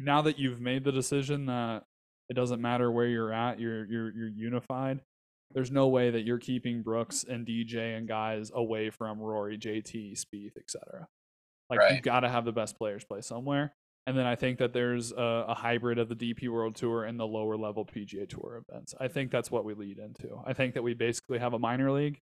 now 0.00 0.22
that 0.22 0.38
you've 0.38 0.60
made 0.60 0.84
the 0.84 0.92
decision 0.92 1.46
that 1.46 1.84
it 2.28 2.34
doesn't 2.34 2.60
matter 2.60 2.90
where 2.90 3.06
you're 3.06 3.32
at. 3.32 3.60
You're 3.60 3.84
you're 3.86 4.12
you're 4.14 4.28
unified. 4.28 5.00
There's 5.52 5.70
no 5.70 5.88
way 5.88 6.10
that 6.10 6.22
you're 6.22 6.38
keeping 6.38 6.82
Brooks 6.82 7.24
and 7.28 7.46
DJ 7.46 7.96
and 7.96 8.08
guys 8.08 8.50
away 8.52 8.90
from 8.90 9.20
Rory, 9.20 9.56
JT, 9.56 10.18
Spieth, 10.18 10.56
etc. 10.58 11.06
Like 11.70 11.78
right. 11.78 11.92
you've 11.92 12.02
got 12.02 12.20
to 12.20 12.28
have 12.28 12.44
the 12.44 12.52
best 12.52 12.76
players 12.76 13.04
play 13.04 13.20
somewhere. 13.20 13.74
And 14.06 14.18
then 14.18 14.26
I 14.26 14.34
think 14.34 14.58
that 14.58 14.72
there's 14.72 15.12
a, 15.12 15.46
a, 15.48 15.54
hybrid 15.54 15.98
of 15.98 16.10
the 16.10 16.14
DP 16.14 16.50
World 16.50 16.76
Tour 16.76 17.04
and 17.04 17.18
the 17.18 17.26
lower 17.26 17.56
level 17.56 17.86
PGA 17.86 18.28
Tour 18.28 18.62
events. 18.68 18.94
I 19.00 19.08
think 19.08 19.30
that's 19.30 19.50
what 19.50 19.64
we 19.64 19.72
lead 19.72 19.98
into. 19.98 20.42
I 20.44 20.52
think 20.52 20.74
that 20.74 20.82
we 20.82 20.92
basically 20.92 21.38
have 21.38 21.54
a 21.54 21.58
minor 21.58 21.90
league 21.90 22.20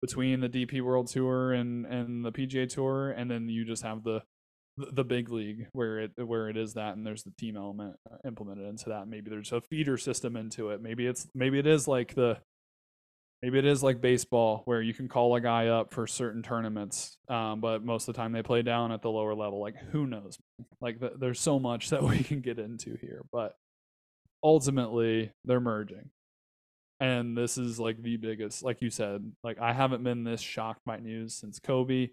between 0.00 0.40
the 0.40 0.48
DP 0.48 0.80
World 0.80 1.08
Tour 1.08 1.52
and 1.52 1.84
and 1.86 2.24
the 2.24 2.32
PGA 2.32 2.68
Tour, 2.68 3.10
and 3.10 3.30
then 3.30 3.48
you 3.48 3.66
just 3.66 3.82
have 3.82 4.02
the 4.02 4.22
the 4.76 5.04
big 5.04 5.30
league 5.30 5.68
where 5.72 6.00
it 6.00 6.12
where 6.16 6.48
it 6.48 6.56
is 6.56 6.74
that 6.74 6.96
and 6.96 7.06
there's 7.06 7.22
the 7.22 7.32
team 7.38 7.56
element 7.56 7.96
uh, 8.10 8.16
implemented 8.26 8.66
into 8.66 8.88
that. 8.88 9.06
Maybe 9.06 9.30
there's 9.30 9.52
a 9.52 9.60
feeder 9.60 9.96
system 9.96 10.36
into 10.36 10.70
it. 10.70 10.82
Maybe 10.82 11.06
it's 11.06 11.28
maybe 11.34 11.58
it 11.58 11.66
is 11.66 11.86
like 11.86 12.14
the 12.14 12.38
maybe 13.40 13.58
it 13.58 13.66
is 13.66 13.82
like 13.82 14.00
baseball 14.00 14.62
where 14.64 14.82
you 14.82 14.92
can 14.92 15.06
call 15.06 15.34
a 15.36 15.40
guy 15.40 15.68
up 15.68 15.92
for 15.92 16.06
certain 16.06 16.42
tournaments 16.42 17.18
um, 17.28 17.60
but 17.60 17.84
most 17.84 18.08
of 18.08 18.14
the 18.14 18.20
time 18.20 18.32
they 18.32 18.42
play 18.42 18.62
down 18.62 18.90
at 18.90 19.02
the 19.02 19.10
lower 19.10 19.34
level. 19.34 19.60
Like 19.60 19.76
who 19.92 20.06
knows? 20.06 20.38
Like 20.80 20.98
the, 20.98 21.12
there's 21.18 21.40
so 21.40 21.60
much 21.60 21.90
that 21.90 22.02
we 22.02 22.22
can 22.22 22.40
get 22.40 22.58
into 22.58 22.96
here 23.00 23.22
but 23.32 23.54
ultimately 24.42 25.30
they're 25.44 25.60
merging. 25.60 26.10
And 27.00 27.36
this 27.36 27.58
is 27.58 27.78
like 27.78 28.02
the 28.02 28.16
biggest 28.16 28.64
like 28.64 28.80
you 28.80 28.90
said 28.90 29.30
like 29.44 29.58
i 29.60 29.72
haven't 29.72 30.02
been 30.02 30.24
this 30.24 30.40
shocked 30.40 30.80
by 30.86 30.98
news 30.98 31.34
since 31.34 31.58
kobe 31.58 32.08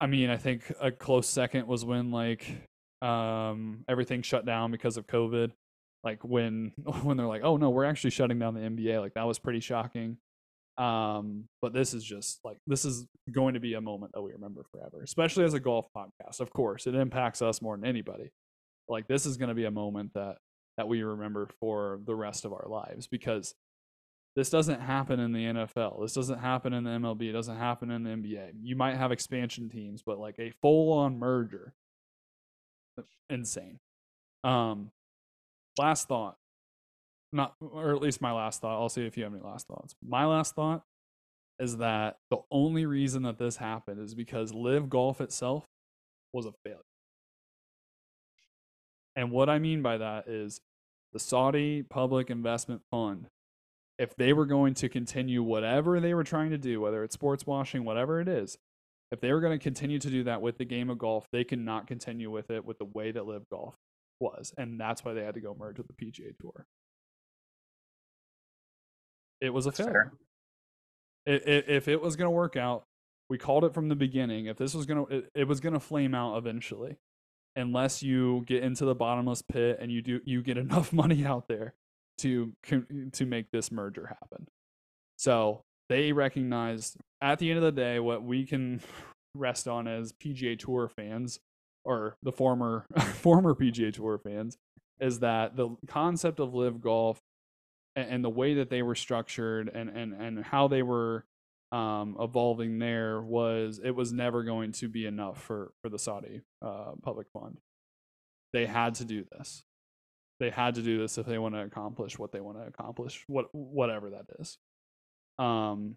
I 0.00 0.06
mean, 0.06 0.30
I 0.30 0.36
think 0.36 0.70
a 0.80 0.90
close 0.90 1.28
second 1.28 1.66
was 1.66 1.84
when 1.84 2.10
like 2.10 2.46
um 3.02 3.84
everything 3.88 4.22
shut 4.22 4.46
down 4.46 4.70
because 4.70 4.96
of 4.96 5.06
COVID. 5.06 5.52
Like 6.04 6.22
when 6.24 6.72
when 7.02 7.16
they're 7.16 7.26
like, 7.26 7.42
"Oh 7.44 7.56
no, 7.56 7.70
we're 7.70 7.84
actually 7.84 8.10
shutting 8.10 8.38
down 8.38 8.54
the 8.54 8.60
NBA." 8.60 9.00
Like 9.00 9.14
that 9.14 9.26
was 9.26 9.38
pretty 9.38 9.60
shocking. 9.60 10.18
Um, 10.78 11.44
but 11.62 11.72
this 11.72 11.94
is 11.94 12.04
just 12.04 12.40
like 12.44 12.58
this 12.66 12.84
is 12.84 13.06
going 13.30 13.54
to 13.54 13.60
be 13.60 13.74
a 13.74 13.80
moment 13.80 14.12
that 14.14 14.20
we 14.20 14.32
remember 14.32 14.64
forever, 14.70 15.02
especially 15.02 15.44
as 15.44 15.54
a 15.54 15.60
golf 15.60 15.86
podcast. 15.96 16.40
Of 16.40 16.52
course, 16.52 16.86
it 16.86 16.94
impacts 16.94 17.40
us 17.40 17.62
more 17.62 17.76
than 17.76 17.86
anybody. 17.86 18.30
Like 18.88 19.08
this 19.08 19.24
is 19.24 19.36
going 19.36 19.48
to 19.48 19.54
be 19.54 19.64
a 19.64 19.70
moment 19.70 20.12
that 20.14 20.36
that 20.76 20.86
we 20.86 21.02
remember 21.02 21.48
for 21.58 22.00
the 22.04 22.14
rest 22.14 22.44
of 22.44 22.52
our 22.52 22.66
lives 22.68 23.06
because 23.06 23.54
this 24.36 24.50
doesn't 24.50 24.80
happen 24.80 25.18
in 25.18 25.32
the 25.32 25.44
NFL. 25.44 26.02
This 26.02 26.12
doesn't 26.12 26.38
happen 26.38 26.74
in 26.74 26.84
the 26.84 26.90
MLB. 26.90 27.30
It 27.30 27.32
doesn't 27.32 27.56
happen 27.56 27.90
in 27.90 28.02
the 28.02 28.10
NBA. 28.10 28.50
You 28.62 28.76
might 28.76 28.96
have 28.96 29.10
expansion 29.10 29.70
teams, 29.70 30.02
but 30.02 30.18
like 30.18 30.38
a 30.38 30.52
full 30.60 30.92
on 30.92 31.18
merger, 31.18 31.72
insane. 33.30 33.78
Um, 34.44 34.90
last 35.78 36.06
thought, 36.06 36.36
not 37.32 37.54
or 37.60 37.94
at 37.94 38.02
least 38.02 38.20
my 38.20 38.32
last 38.32 38.60
thought. 38.60 38.78
I'll 38.78 38.90
see 38.90 39.06
if 39.06 39.16
you 39.16 39.24
have 39.24 39.32
any 39.32 39.42
last 39.42 39.66
thoughts. 39.66 39.94
My 40.06 40.26
last 40.26 40.54
thought 40.54 40.82
is 41.58 41.78
that 41.78 42.18
the 42.30 42.38
only 42.50 42.84
reason 42.84 43.22
that 43.22 43.38
this 43.38 43.56
happened 43.56 44.00
is 44.00 44.14
because 44.14 44.52
LIV 44.52 44.90
Golf 44.90 45.22
itself 45.22 45.64
was 46.34 46.44
a 46.44 46.52
failure. 46.62 46.80
And 49.16 49.30
what 49.30 49.48
I 49.48 49.58
mean 49.58 49.80
by 49.80 49.96
that 49.96 50.28
is 50.28 50.60
the 51.14 51.18
Saudi 51.18 51.82
Public 51.82 52.28
Investment 52.28 52.82
Fund 52.90 53.28
if 53.98 54.16
they 54.16 54.32
were 54.32 54.46
going 54.46 54.74
to 54.74 54.88
continue 54.88 55.42
whatever 55.42 56.00
they 56.00 56.14
were 56.14 56.24
trying 56.24 56.50
to 56.50 56.58
do, 56.58 56.80
whether 56.80 57.04
it's 57.04 57.14
sports 57.14 57.46
washing, 57.46 57.84
whatever 57.84 58.20
it 58.20 58.28
is, 58.28 58.58
if 59.12 59.20
they 59.20 59.32
were 59.32 59.40
going 59.40 59.58
to 59.58 59.62
continue 59.62 59.98
to 59.98 60.10
do 60.10 60.24
that 60.24 60.42
with 60.42 60.58
the 60.58 60.64
game 60.64 60.90
of 60.90 60.98
golf, 60.98 61.28
they 61.32 61.44
cannot 61.44 61.86
continue 61.86 62.30
with 62.30 62.50
it 62.50 62.64
with 62.64 62.78
the 62.78 62.84
way 62.84 63.12
that 63.12 63.26
LIV 63.26 63.48
Golf 63.50 63.76
was. 64.20 64.52
And 64.58 64.80
that's 64.80 65.04
why 65.04 65.14
they 65.14 65.24
had 65.24 65.34
to 65.34 65.40
go 65.40 65.56
merge 65.58 65.78
with 65.78 65.86
the 65.86 65.94
PGA 65.94 66.36
Tour. 66.40 66.66
It 69.40 69.50
was 69.50 69.66
a 69.66 69.70
that's 69.70 69.78
failure. 69.78 70.12
It, 71.26 71.68
if 71.68 71.88
it 71.88 72.00
was 72.02 72.16
going 72.16 72.26
to 72.26 72.30
work 72.30 72.56
out, 72.56 72.84
we 73.30 73.38
called 73.38 73.64
it 73.64 73.74
from 73.74 73.88
the 73.88 73.96
beginning. 73.96 74.46
If 74.46 74.56
this 74.58 74.74
was 74.74 74.86
going 74.86 75.06
to, 75.06 75.16
it, 75.16 75.30
it 75.34 75.48
was 75.48 75.60
going 75.60 75.74
to 75.74 75.80
flame 75.80 76.14
out 76.14 76.36
eventually. 76.36 76.98
unless 77.56 78.02
you 78.02 78.44
get 78.46 78.62
into 78.62 78.84
the 78.84 78.94
bottomless 78.94 79.42
pit 79.42 79.78
and 79.80 79.90
you 79.90 80.02
do 80.02 80.20
you 80.24 80.42
get 80.42 80.58
enough 80.66 80.92
money 80.92 81.24
out 81.24 81.48
there 81.48 81.74
to 82.18 82.52
to 83.12 83.26
make 83.26 83.50
this 83.50 83.70
merger 83.70 84.06
happen. 84.20 84.46
So 85.16 85.62
they 85.88 86.12
recognized 86.12 86.96
at 87.20 87.38
the 87.38 87.50
end 87.50 87.58
of 87.58 87.64
the 87.64 87.72
day 87.72 87.98
what 87.98 88.22
we 88.22 88.44
can 88.44 88.80
rest 89.34 89.68
on 89.68 89.86
as 89.86 90.12
PGA 90.12 90.58
Tour 90.58 90.88
fans 90.88 91.40
or 91.84 92.16
the 92.22 92.32
former 92.32 92.86
former 93.14 93.54
PGA 93.54 93.92
Tour 93.92 94.18
fans 94.18 94.56
is 95.00 95.20
that 95.20 95.56
the 95.56 95.76
concept 95.86 96.40
of 96.40 96.54
LIV 96.54 96.80
golf 96.80 97.20
and, 97.94 98.10
and 98.10 98.24
the 98.24 98.30
way 98.30 98.54
that 98.54 98.70
they 98.70 98.82
were 98.82 98.94
structured 98.94 99.70
and 99.72 99.88
and 99.90 100.12
and 100.12 100.44
how 100.44 100.68
they 100.68 100.82
were 100.82 101.24
um, 101.72 102.16
evolving 102.20 102.78
there 102.78 103.20
was 103.20 103.80
it 103.82 103.90
was 103.90 104.12
never 104.12 104.42
going 104.44 104.72
to 104.72 104.88
be 104.88 105.06
enough 105.06 105.42
for 105.42 105.72
for 105.82 105.88
the 105.88 105.98
Saudi 105.98 106.42
uh, 106.62 106.92
public 107.02 107.28
fund. 107.32 107.58
They 108.52 108.66
had 108.66 108.94
to 108.96 109.04
do 109.04 109.24
this. 109.32 109.64
They 110.38 110.50
had 110.50 110.74
to 110.74 110.82
do 110.82 110.98
this 110.98 111.18
if 111.18 111.26
they 111.26 111.38
want 111.38 111.54
to 111.54 111.62
accomplish 111.62 112.18
what 112.18 112.32
they 112.32 112.40
want 112.40 112.58
to 112.58 112.66
accomplish, 112.66 113.24
what 113.26 113.46
whatever 113.52 114.10
that 114.10 114.26
is. 114.38 114.58
Um, 115.38 115.96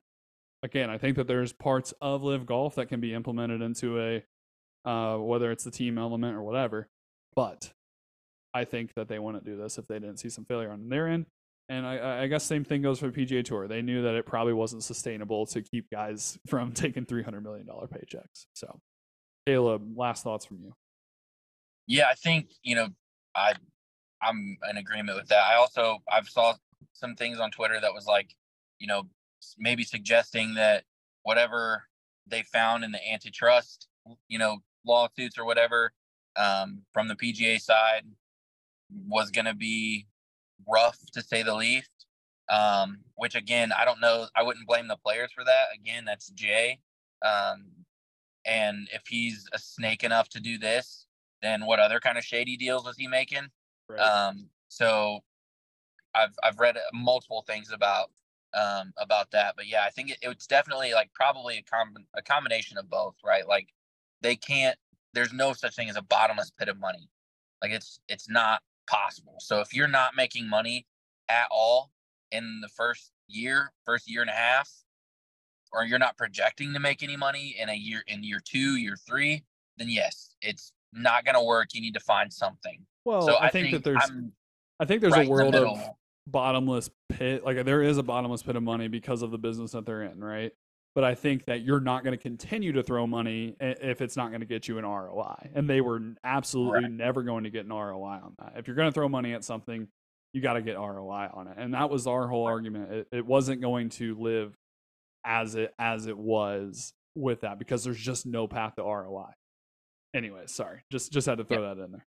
again, 0.63 0.89
I 0.89 0.97
think 0.97 1.17
that 1.17 1.27
there's 1.27 1.53
parts 1.53 1.93
of 2.01 2.23
LIV 2.23 2.45
golf 2.45 2.75
that 2.75 2.87
can 2.87 2.99
be 2.99 3.13
implemented 3.13 3.61
into 3.61 3.99
a 3.99 4.23
uh, 4.85 5.17
whether 5.17 5.51
it's 5.51 5.63
the 5.63 5.71
team 5.71 5.97
element 5.97 6.35
or 6.35 6.43
whatever. 6.43 6.87
But 7.35 7.71
I 8.53 8.65
think 8.65 8.93
that 8.95 9.07
they 9.07 9.19
wouldn't 9.19 9.45
do 9.45 9.57
this 9.57 9.77
if 9.77 9.87
they 9.87 9.99
didn't 9.99 10.17
see 10.17 10.29
some 10.29 10.45
failure 10.45 10.71
on 10.71 10.89
their 10.89 11.07
end. 11.07 11.25
And 11.67 11.85
I, 11.85 12.23
I 12.23 12.27
guess 12.27 12.43
same 12.43 12.63
thing 12.63 12.81
goes 12.81 12.99
for 12.99 13.09
the 13.09 13.25
PGA 13.25 13.45
Tour. 13.45 13.67
They 13.67 13.83
knew 13.83 14.01
that 14.01 14.15
it 14.15 14.25
probably 14.25 14.53
wasn't 14.53 14.83
sustainable 14.83 15.45
to 15.47 15.61
keep 15.61 15.89
guys 15.91 16.39
from 16.47 16.71
taking 16.71 17.05
three 17.05 17.23
hundred 17.23 17.43
million 17.43 17.67
dollar 17.67 17.87
paychecks. 17.87 18.47
So, 18.53 18.79
Caleb, 19.45 19.83
last 19.95 20.23
thoughts 20.23 20.45
from 20.45 20.57
you? 20.63 20.73
Yeah, 21.85 22.07
I 22.09 22.15
think 22.15 22.49
you 22.63 22.75
know 22.75 22.87
I 23.35 23.53
I'm 24.21 24.57
in 24.69 24.77
agreement 24.77 25.17
with 25.17 25.27
that. 25.29 25.43
I 25.43 25.55
also 25.55 26.01
I've 26.11 26.29
saw 26.29 26.53
some 26.93 27.15
things 27.15 27.39
on 27.39 27.51
Twitter 27.51 27.79
that 27.79 27.93
was 27.93 28.05
like, 28.05 28.35
you 28.79 28.87
know, 28.87 29.03
maybe 29.57 29.83
suggesting 29.83 30.55
that 30.55 30.83
whatever 31.23 31.83
they 32.27 32.43
found 32.43 32.83
in 32.83 32.91
the 32.91 33.11
antitrust, 33.11 33.87
you 34.27 34.39
know, 34.39 34.57
lawsuits 34.85 35.37
or 35.37 35.45
whatever 35.45 35.91
um, 36.35 36.81
from 36.93 37.07
the 37.07 37.15
PGA 37.15 37.59
side 37.59 38.03
was 39.07 39.29
going 39.31 39.45
to 39.45 39.53
be 39.53 40.07
rough 40.67 40.97
to 41.13 41.21
say 41.21 41.43
the 41.43 41.55
least. 41.55 41.91
Um, 42.49 43.01
which 43.15 43.35
again, 43.35 43.71
I 43.71 43.85
don't 43.85 44.01
know. 44.01 44.27
I 44.35 44.41
wouldn't 44.41 44.65
blame 44.65 44.87
the 44.87 44.97
players 44.97 45.31
for 45.31 45.43
that. 45.43 45.65
Again, 45.75 46.03
that's 46.05 46.29
Jay. 46.31 46.79
Um, 47.23 47.67
and 48.43 48.87
if 48.91 49.03
he's 49.07 49.45
a 49.53 49.59
snake 49.59 50.03
enough 50.03 50.29
to 50.29 50.39
do 50.39 50.57
this, 50.57 51.05
then 51.43 51.65
what 51.65 51.79
other 51.79 51.99
kind 51.99 52.17
of 52.17 52.23
shady 52.23 52.57
deals 52.57 52.85
was 52.85 52.97
he 52.97 53.07
making? 53.07 53.49
Right. 53.89 53.99
Um, 53.99 54.49
so 54.67 55.19
I've 56.13 56.35
I've 56.43 56.59
read 56.59 56.77
multiple 56.93 57.43
things 57.47 57.71
about 57.71 58.11
um, 58.53 58.93
about 58.97 59.31
that, 59.31 59.55
but 59.55 59.67
yeah, 59.67 59.83
I 59.85 59.89
think 59.89 60.11
it, 60.11 60.17
it's 60.21 60.47
definitely 60.47 60.93
like 60.93 61.13
probably 61.13 61.57
a 61.57 61.63
com- 61.63 62.05
a 62.15 62.21
combination 62.21 62.77
of 62.77 62.89
both, 62.89 63.15
right? 63.25 63.47
Like 63.47 63.69
they 64.21 64.35
can't. 64.35 64.77
There's 65.13 65.33
no 65.33 65.53
such 65.53 65.75
thing 65.75 65.89
as 65.89 65.95
a 65.95 66.01
bottomless 66.01 66.51
pit 66.51 66.69
of 66.69 66.79
money. 66.79 67.09
Like 67.61 67.71
it's 67.71 67.99
it's 68.07 68.29
not 68.29 68.61
possible. 68.87 69.35
So 69.39 69.59
if 69.59 69.73
you're 69.73 69.87
not 69.87 70.15
making 70.15 70.47
money 70.47 70.85
at 71.29 71.47
all 71.51 71.91
in 72.31 72.59
the 72.61 72.69
first 72.69 73.11
year, 73.27 73.71
first 73.85 74.09
year 74.09 74.21
and 74.21 74.29
a 74.29 74.33
half, 74.33 74.69
or 75.71 75.83
you're 75.85 75.99
not 75.99 76.17
projecting 76.17 76.73
to 76.73 76.79
make 76.79 77.03
any 77.03 77.17
money 77.17 77.55
in 77.59 77.69
a 77.69 77.75
year 77.75 78.03
in 78.07 78.23
year 78.23 78.41
two, 78.43 78.75
year 78.77 78.97
three, 79.07 79.43
then 79.77 79.89
yes, 79.89 80.33
it's 80.41 80.73
not 80.93 81.25
going 81.25 81.35
to 81.35 81.43
work. 81.43 81.69
You 81.73 81.81
need 81.81 81.93
to 81.93 81.99
find 81.99 82.31
something. 82.31 82.85
Well, 83.05 83.23
so 83.23 83.33
I, 83.35 83.47
I 83.47 83.49
think, 83.49 83.71
think, 83.71 83.83
that 83.83 83.83
there's, 83.83 84.09
I'm 84.09 84.33
I 84.79 84.85
think 84.85 85.01
there's 85.01 85.13
right 85.13 85.27
a 85.27 85.29
world 85.29 85.53
the 85.53 85.67
of 85.67 85.79
bottomless 86.27 86.89
pit. 87.09 87.43
Like 87.43 87.63
there 87.65 87.81
is 87.81 87.97
a 87.97 88.03
bottomless 88.03 88.43
pit 88.43 88.55
of 88.55 88.63
money 88.63 88.87
because 88.87 89.21
of 89.21 89.31
the 89.31 89.37
business 89.37 89.71
that 89.71 89.85
they're 89.85 90.03
in, 90.03 90.23
right? 90.23 90.51
But 90.95 91.03
I 91.03 91.15
think 91.15 91.45
that 91.45 91.61
you're 91.61 91.79
not 91.79 92.03
going 92.03 92.17
to 92.17 92.21
continue 92.21 92.71
to 92.73 92.83
throw 92.83 93.05
money 93.05 93.55
if 93.59 94.01
it's 94.01 94.17
not 94.17 94.29
going 94.29 94.41
to 94.41 94.47
get 94.47 94.67
you 94.67 94.79
an 94.79 94.85
ROI. 94.85 95.51
And 95.53 95.69
they 95.69 95.81
were 95.81 96.01
absolutely 96.23 96.81
right. 96.81 96.91
never 96.91 97.23
going 97.23 97.43
to 97.43 97.49
get 97.49 97.65
an 97.65 97.71
ROI 97.71 98.19
on 98.23 98.33
that. 98.39 98.53
If 98.57 98.67
you're 98.67 98.75
going 98.75 98.89
to 98.89 98.93
throw 98.93 99.07
money 99.07 99.33
at 99.33 99.43
something, 99.43 99.87
you 100.33 100.41
got 100.41 100.53
to 100.53 100.61
get 100.61 100.77
ROI 100.77 101.29
on 101.33 101.47
it. 101.47 101.55
And 101.57 101.73
that 101.73 101.89
was 101.89 102.07
our 102.07 102.27
whole 102.27 102.45
argument. 102.45 102.91
It, 102.91 103.07
it 103.11 103.25
wasn't 103.25 103.61
going 103.61 103.89
to 103.91 104.15
live 104.15 104.55
as 105.25 105.55
it 105.55 105.73
as 105.77 106.07
it 106.07 106.17
was 106.17 106.93
with 107.15 107.41
that 107.41 107.59
because 107.59 107.83
there's 107.83 107.99
just 107.99 108.25
no 108.25 108.47
path 108.47 108.75
to 108.75 108.83
ROI. 108.83 109.31
Anyway, 110.15 110.43
sorry. 110.47 110.81
Just 110.91 111.11
just 111.11 111.27
had 111.27 111.37
to 111.37 111.43
throw 111.43 111.61
that 111.61 111.83
in 111.83 111.91
there. 111.91 112.05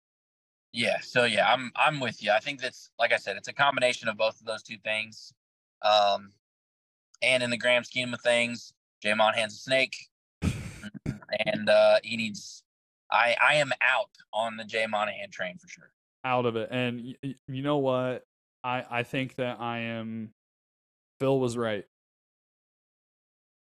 Yeah. 0.72 1.00
So 1.00 1.24
yeah, 1.24 1.52
I'm 1.52 1.72
I'm 1.76 2.00
with 2.00 2.22
you. 2.22 2.30
I 2.32 2.40
think 2.40 2.60
that's 2.60 2.90
like 2.98 3.12
I 3.12 3.16
said, 3.16 3.36
it's 3.36 3.48
a 3.48 3.52
combination 3.52 4.08
of 4.08 4.16
both 4.16 4.40
of 4.40 4.46
those 4.46 4.62
two 4.62 4.76
things. 4.78 5.32
Um, 5.82 6.32
and 7.22 7.42
in 7.42 7.50
the 7.50 7.56
grand 7.56 7.86
scheme 7.86 8.12
of 8.12 8.20
things, 8.20 8.72
Jay 9.02 9.14
Monahan's 9.14 9.54
a 9.54 9.58
snake, 9.58 10.08
and 10.42 11.68
uh, 11.68 11.98
he 12.02 12.16
needs. 12.16 12.62
I 13.10 13.36
I 13.40 13.54
am 13.54 13.72
out 13.80 14.10
on 14.32 14.56
the 14.56 14.64
Jay 14.64 14.86
Monahan 14.86 15.30
train 15.30 15.58
for 15.58 15.68
sure. 15.68 15.90
Out 16.24 16.44
of 16.46 16.56
it, 16.56 16.68
and 16.70 17.14
y- 17.22 17.34
you 17.48 17.62
know 17.62 17.78
what? 17.78 18.24
I 18.64 18.84
I 18.90 19.02
think 19.02 19.36
that 19.36 19.60
I 19.60 19.78
am. 19.78 20.30
Phil 21.20 21.38
was 21.40 21.56
right. 21.56 21.84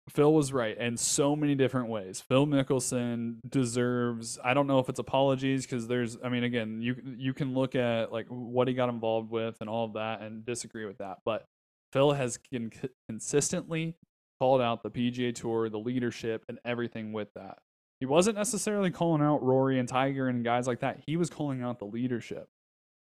Phil 0.09 0.33
was 0.33 0.53
right 0.53 0.79
in 0.79 0.97
so 0.97 1.35
many 1.35 1.55
different 1.55 1.89
ways. 1.89 2.21
Phil 2.21 2.47
Mickelson 2.47 3.37
deserves 3.49 4.39
I 4.43 4.55
don't 4.55 4.67
know 4.67 4.79
if 4.79 4.89
it's 4.89 5.01
apologies 5.01 5.67
because 5.67 5.89
there's 5.89 6.17
I 6.23 6.29
mean 6.29 6.45
again, 6.45 6.81
you 6.81 6.97
you 7.19 7.35
can 7.35 7.55
look 7.55 7.75
at 7.75 8.13
like 8.13 8.27
what 8.29 8.69
he 8.69 8.75
got 8.75 8.89
involved 8.89 9.31
with 9.31 9.57
and 9.61 9.69
all 9.69 9.85
of 9.85 9.95
that 9.95 10.23
and 10.23 10.45
disagree 10.45 10.87
with 10.87 10.99
that, 10.99 11.19
but 11.25 11.45
Phil 11.93 12.13
has 12.13 12.39
con- 12.53 12.71
consistently 13.09 13.97
called 14.39 14.61
out 14.61 14.83
the 14.83 14.91
PGA 14.91 15.35
Tour, 15.35 15.69
the 15.69 15.79
leadership 15.79 16.45
and 16.49 16.59
everything 16.65 17.13
with 17.13 17.29
that. 17.35 17.59
He 18.01 18.07
wasn't 18.07 18.37
necessarily 18.37 18.91
calling 18.91 19.23
out 19.23 19.43
Rory 19.43 19.79
and 19.79 19.89
Tiger 19.89 20.29
and 20.29 20.45
guys 20.45 20.67
like 20.67 20.81
that. 20.81 21.01
He 21.07 21.17
was 21.17 21.31
calling 21.31 21.63
out 21.63 21.79
the 21.79 21.87
leadership. 21.87 22.49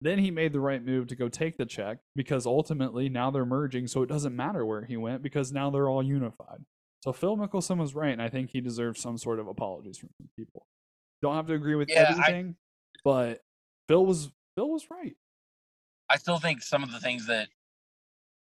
Then 0.02 0.20
he 0.20 0.32
made 0.32 0.52
the 0.52 0.60
right 0.60 0.84
move 0.84 1.08
to 1.08 1.16
go 1.16 1.30
take 1.30 1.58
the 1.58 1.66
check 1.66 2.00
because 2.16 2.46
ultimately 2.46 3.08
now 3.08 3.32
they're 3.32 3.46
merging, 3.46 3.88
so 3.88 4.02
it 4.02 4.10
doesn't 4.10 4.36
matter 4.36 4.66
where 4.66 4.84
he 4.84 4.98
went 4.98 5.22
because 5.22 5.52
now 5.52 5.70
they're 5.70 5.90
all 5.90 6.04
unified. 6.04 6.66
So 7.02 7.12
Phil 7.12 7.36
Mickelson 7.36 7.78
was 7.78 7.96
right, 7.96 8.14
and 8.14 8.22
I 8.22 8.30
think 8.30 8.52
he 8.52 8.62
deserves 8.62 9.02
some 9.02 9.18
sort 9.18 9.40
of 9.40 9.48
apologies 9.48 9.98
from 9.98 10.10
people. 10.38 10.68
Don't 11.22 11.36
have 11.36 11.48
to 11.48 11.54
agree 11.54 11.76
with 11.76 11.90
yeah, 11.90 12.10
everything, 12.10 12.56
I, 12.56 13.00
but 13.04 13.42
Phil 13.88 14.06
was 14.06 14.32
Phil 14.56 14.70
was 14.70 14.86
right. 14.90 15.16
I 16.10 16.18
still 16.18 16.38
think 16.38 16.62
some 16.62 16.84
of 16.84 16.92
the 16.92 17.00
things 17.00 17.28
that 17.28 17.48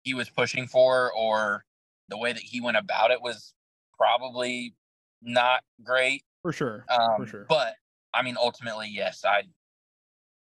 he 0.03 0.13
was 0.13 0.29
pushing 0.29 0.67
for 0.67 1.13
or 1.13 1.63
the 2.09 2.17
way 2.17 2.33
that 2.33 2.41
he 2.41 2.59
went 2.59 2.77
about 2.77 3.11
it 3.11 3.21
was 3.21 3.53
probably 3.97 4.73
not 5.21 5.63
great. 5.83 6.23
For 6.41 6.51
sure. 6.51 6.85
Um, 6.89 7.17
for 7.17 7.27
sure. 7.27 7.45
But 7.47 7.75
I 8.13 8.21
mean 8.23 8.35
ultimately, 8.37 8.89
yes, 8.91 9.23
I 9.25 9.43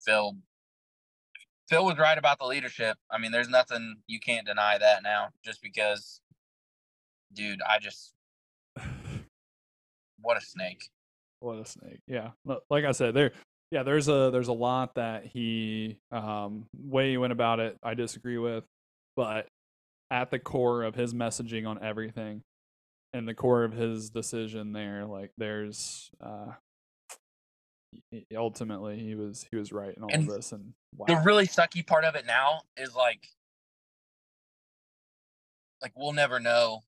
Phil 0.05 0.35
Phil 1.69 1.85
was 1.85 1.97
right 1.97 2.17
about 2.17 2.37
the 2.37 2.45
leadership. 2.45 2.97
I 3.09 3.17
mean, 3.17 3.31
there's 3.31 3.49
nothing 3.49 3.97
you 4.07 4.19
can't 4.19 4.45
deny 4.45 4.77
that 4.77 5.01
now 5.01 5.29
just 5.43 5.61
because 5.63 6.21
dude, 7.35 7.61
I 7.61 7.79
just 7.79 8.13
what 10.21 10.37
a 10.37 10.41
snake. 10.41 10.89
What 11.39 11.59
a 11.59 11.65
snake. 11.65 11.99
Yeah. 12.07 12.31
Like 12.69 12.85
I 12.85 12.91
said, 12.91 13.13
there 13.13 13.31
yeah, 13.71 13.83
there's 13.83 14.07
a 14.07 14.29
there's 14.31 14.47
a 14.47 14.53
lot 14.53 14.95
that 14.95 15.25
he 15.25 15.97
um 16.11 16.65
way 16.73 17.11
he 17.11 17.17
went 17.17 17.33
about 17.33 17.59
it 17.59 17.77
I 17.83 17.93
disagree 17.93 18.37
with, 18.37 18.63
but 19.15 19.47
at 20.11 20.31
the 20.31 20.39
core 20.39 20.83
of 20.83 20.95
his 20.95 21.13
messaging 21.13 21.67
on 21.67 21.83
everything 21.83 22.41
and 23.13 23.27
the 23.27 23.33
core 23.33 23.63
of 23.63 23.73
his 23.73 24.09
decision 24.09 24.73
there, 24.73 25.05
like 25.05 25.31
there's 25.37 26.09
uh 26.23 26.53
ultimately 28.35 28.99
he 28.99 29.15
was 29.15 29.45
he 29.49 29.55
was 29.55 29.71
right 29.71 29.95
in 29.95 30.03
all 30.03 30.09
and 30.11 30.27
of 30.27 30.35
this 30.35 30.51
and 30.51 30.73
wow. 30.95 31.05
the 31.07 31.15
really 31.23 31.47
sucky 31.47 31.85
part 31.85 32.03
of 32.03 32.15
it 32.15 32.25
now 32.25 32.61
is 32.77 32.93
like 32.95 33.27
like 35.81 35.93
we'll 35.95 36.13
never 36.13 36.39
know 36.39 36.83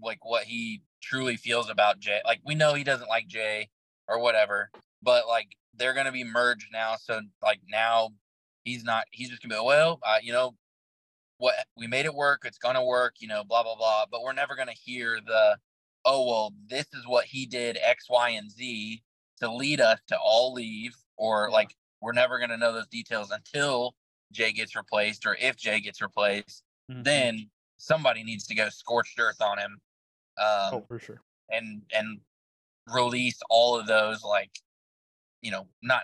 like 0.00 0.24
what 0.24 0.44
he 0.44 0.82
truly 1.02 1.36
feels 1.36 1.70
about 1.70 2.00
Jay. 2.00 2.20
Like 2.24 2.40
we 2.44 2.54
know 2.54 2.74
he 2.74 2.84
doesn't 2.84 3.08
like 3.08 3.26
Jay 3.28 3.68
or 4.08 4.18
whatever, 4.18 4.70
but 5.02 5.26
like 5.28 5.48
they're 5.74 5.94
gonna 5.94 6.12
be 6.12 6.24
merged 6.24 6.68
now. 6.72 6.96
So 7.00 7.20
like 7.42 7.60
now 7.68 8.10
he's 8.64 8.84
not. 8.84 9.04
He's 9.10 9.30
just 9.30 9.42
gonna 9.42 9.54
be 9.54 9.64
well, 9.64 10.00
uh, 10.02 10.18
you 10.22 10.32
know, 10.32 10.54
what 11.38 11.54
we 11.76 11.86
made 11.86 12.06
it 12.06 12.14
work. 12.14 12.42
It's 12.44 12.58
gonna 12.58 12.84
work. 12.84 13.14
You 13.18 13.28
know, 13.28 13.44
blah 13.44 13.62
blah 13.62 13.76
blah. 13.76 14.04
But 14.10 14.22
we're 14.22 14.32
never 14.32 14.56
gonna 14.56 14.72
hear 14.72 15.18
the 15.24 15.58
oh 16.04 16.26
well, 16.26 16.52
this 16.68 16.86
is 16.92 17.06
what 17.06 17.24
he 17.24 17.46
did 17.46 17.78
X, 17.82 18.06
Y, 18.10 18.30
and 18.30 18.50
Z 18.50 19.02
to 19.40 19.52
lead 19.52 19.80
us 19.80 20.00
to 20.08 20.18
all 20.18 20.52
leave, 20.52 20.94
or 21.16 21.50
like 21.50 21.74
we're 22.00 22.12
never 22.12 22.38
gonna 22.38 22.56
know 22.56 22.72
those 22.72 22.88
details 22.88 23.30
until 23.30 23.94
Jay 24.32 24.52
gets 24.52 24.76
replaced, 24.76 25.26
or 25.26 25.36
if 25.40 25.56
Jay 25.56 25.80
gets 25.80 26.02
replaced, 26.02 26.62
mm-hmm. 26.90 27.02
then 27.02 27.50
somebody 27.78 28.24
needs 28.24 28.46
to 28.46 28.54
go 28.54 28.68
scorched 28.68 29.18
earth 29.18 29.40
on 29.40 29.58
him 29.58 29.78
um, 30.38 30.74
oh, 30.74 30.84
for 30.88 30.98
sure. 30.98 31.20
And 31.50 31.82
and 31.94 32.20
release 32.92 33.40
all 33.50 33.78
of 33.78 33.86
those 33.86 34.22
like 34.22 34.50
you 35.42 35.50
know, 35.50 35.66
not 35.82 36.02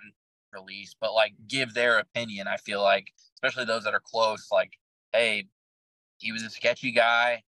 release, 0.52 0.94
but 1.00 1.14
like 1.14 1.32
give 1.48 1.74
their 1.74 1.98
opinion. 1.98 2.46
I 2.46 2.56
feel 2.58 2.82
like, 2.82 3.12
especially 3.36 3.64
those 3.64 3.84
that 3.84 3.94
are 3.94 4.02
close, 4.04 4.48
like, 4.52 4.72
hey, 5.12 5.46
he 6.18 6.32
was 6.32 6.42
a 6.42 6.50
sketchy 6.50 6.92
guy, 6.92 7.42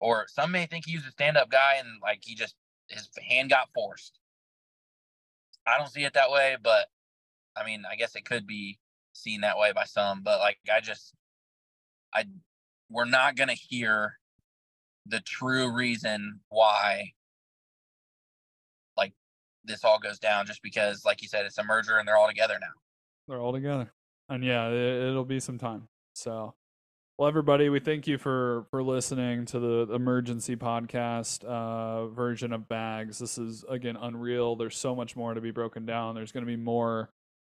or 0.00 0.26
some 0.28 0.50
may 0.50 0.66
think 0.66 0.84
he 0.86 0.96
was 0.96 1.06
a 1.06 1.10
stand-up 1.10 1.50
guy 1.50 1.74
and 1.78 1.88
like 2.02 2.20
he 2.24 2.34
just 2.34 2.54
his 2.88 3.08
hand 3.28 3.50
got 3.50 3.68
forced. 3.74 4.18
I 5.66 5.78
don't 5.78 5.90
see 5.90 6.04
it 6.04 6.14
that 6.14 6.30
way, 6.30 6.56
but 6.62 6.86
I 7.56 7.64
mean, 7.64 7.84
I 7.90 7.96
guess 7.96 8.16
it 8.16 8.24
could 8.24 8.46
be 8.46 8.78
seen 9.12 9.40
that 9.42 9.58
way 9.58 9.72
by 9.72 9.84
some, 9.84 10.22
but 10.22 10.40
like 10.40 10.58
I 10.72 10.80
just 10.80 11.14
I 12.12 12.24
we're 12.90 13.04
not 13.04 13.36
gonna 13.36 13.54
hear 13.54 14.18
the 15.08 15.20
true 15.20 15.72
reason 15.72 16.40
why 16.48 17.12
like 18.96 19.12
this 19.64 19.84
all 19.84 19.98
goes 19.98 20.18
down 20.18 20.46
just 20.46 20.62
because 20.62 21.04
like 21.04 21.22
you 21.22 21.28
said 21.28 21.46
it's 21.46 21.58
a 21.58 21.64
merger 21.64 21.98
and 21.98 22.06
they're 22.06 22.16
all 22.16 22.28
together 22.28 22.58
now. 22.60 22.66
They're 23.28 23.40
all 23.40 23.52
together. 23.52 23.92
And 24.28 24.44
yeah 24.44 24.68
it, 24.68 25.14
will 25.14 25.24
be 25.24 25.40
some 25.40 25.58
time. 25.58 25.88
So 26.14 26.54
well 27.18 27.28
everybody 27.28 27.68
we 27.68 27.80
thank 27.80 28.06
you 28.06 28.18
for 28.18 28.66
for 28.70 28.82
listening 28.82 29.46
to 29.46 29.58
the 29.58 29.94
emergency 29.94 30.56
podcast 30.56 31.44
uh 31.44 32.08
version 32.08 32.52
of 32.52 32.68
bags. 32.68 33.18
This 33.18 33.38
is 33.38 33.64
again 33.68 33.96
unreal. 33.96 34.56
There's 34.56 34.76
so 34.76 34.94
much 34.94 35.16
more 35.16 35.34
to 35.34 35.40
be 35.40 35.50
broken 35.50 35.86
down. 35.86 36.14
There's 36.14 36.32
going 36.32 36.44
to 36.44 36.50
be 36.50 36.56
more 36.56 37.10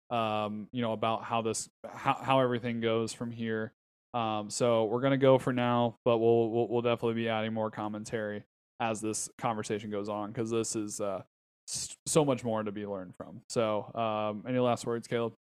um 0.10 0.68
you 0.72 0.82
know 0.82 0.94
about 0.94 1.24
how 1.24 1.42
this 1.42 1.70
how, 1.88 2.18
how 2.22 2.40
everything 2.40 2.82
goes 2.82 3.14
from 3.14 3.32
here 3.32 3.74
um, 4.14 4.50
so 4.50 4.86
we're 4.86 5.02
gonna 5.02 5.18
go 5.18 5.38
for 5.40 5.54
now, 5.54 5.98
but 6.06 6.20
we'll, 6.20 6.50
we'll, 6.50 6.68
we'll 6.68 6.82
definitely 6.82 7.16
be 7.16 7.30
adding 7.30 7.54
more 7.54 7.72
commentary 7.72 8.44
as 8.80 9.02
this 9.02 9.30
conversation 9.38 9.90
goes 9.90 10.10
on 10.10 10.32
because 10.32 10.52
this 10.52 10.76
is 10.76 11.02
uh, 11.02 11.22
so 11.66 12.26
much 12.26 12.44
more 12.44 12.62
to 12.64 12.72
be 12.72 12.86
learned 12.86 13.16
from. 13.16 13.42
So, 13.50 13.92
um, 13.96 14.44
any 14.48 14.60
last 14.60 14.86
words, 14.86 15.08
Caleb? 15.08 15.34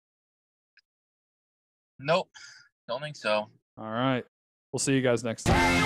Nope, 1.99 2.29
don't 2.89 3.03
think 3.03 3.17
so. 3.17 3.49
All 3.79 3.91
right, 3.91 4.25
we'll 4.73 4.81
see 4.81 4.95
you 4.95 5.03
guys 5.03 5.25
next 5.25 5.45
time. 5.45 5.85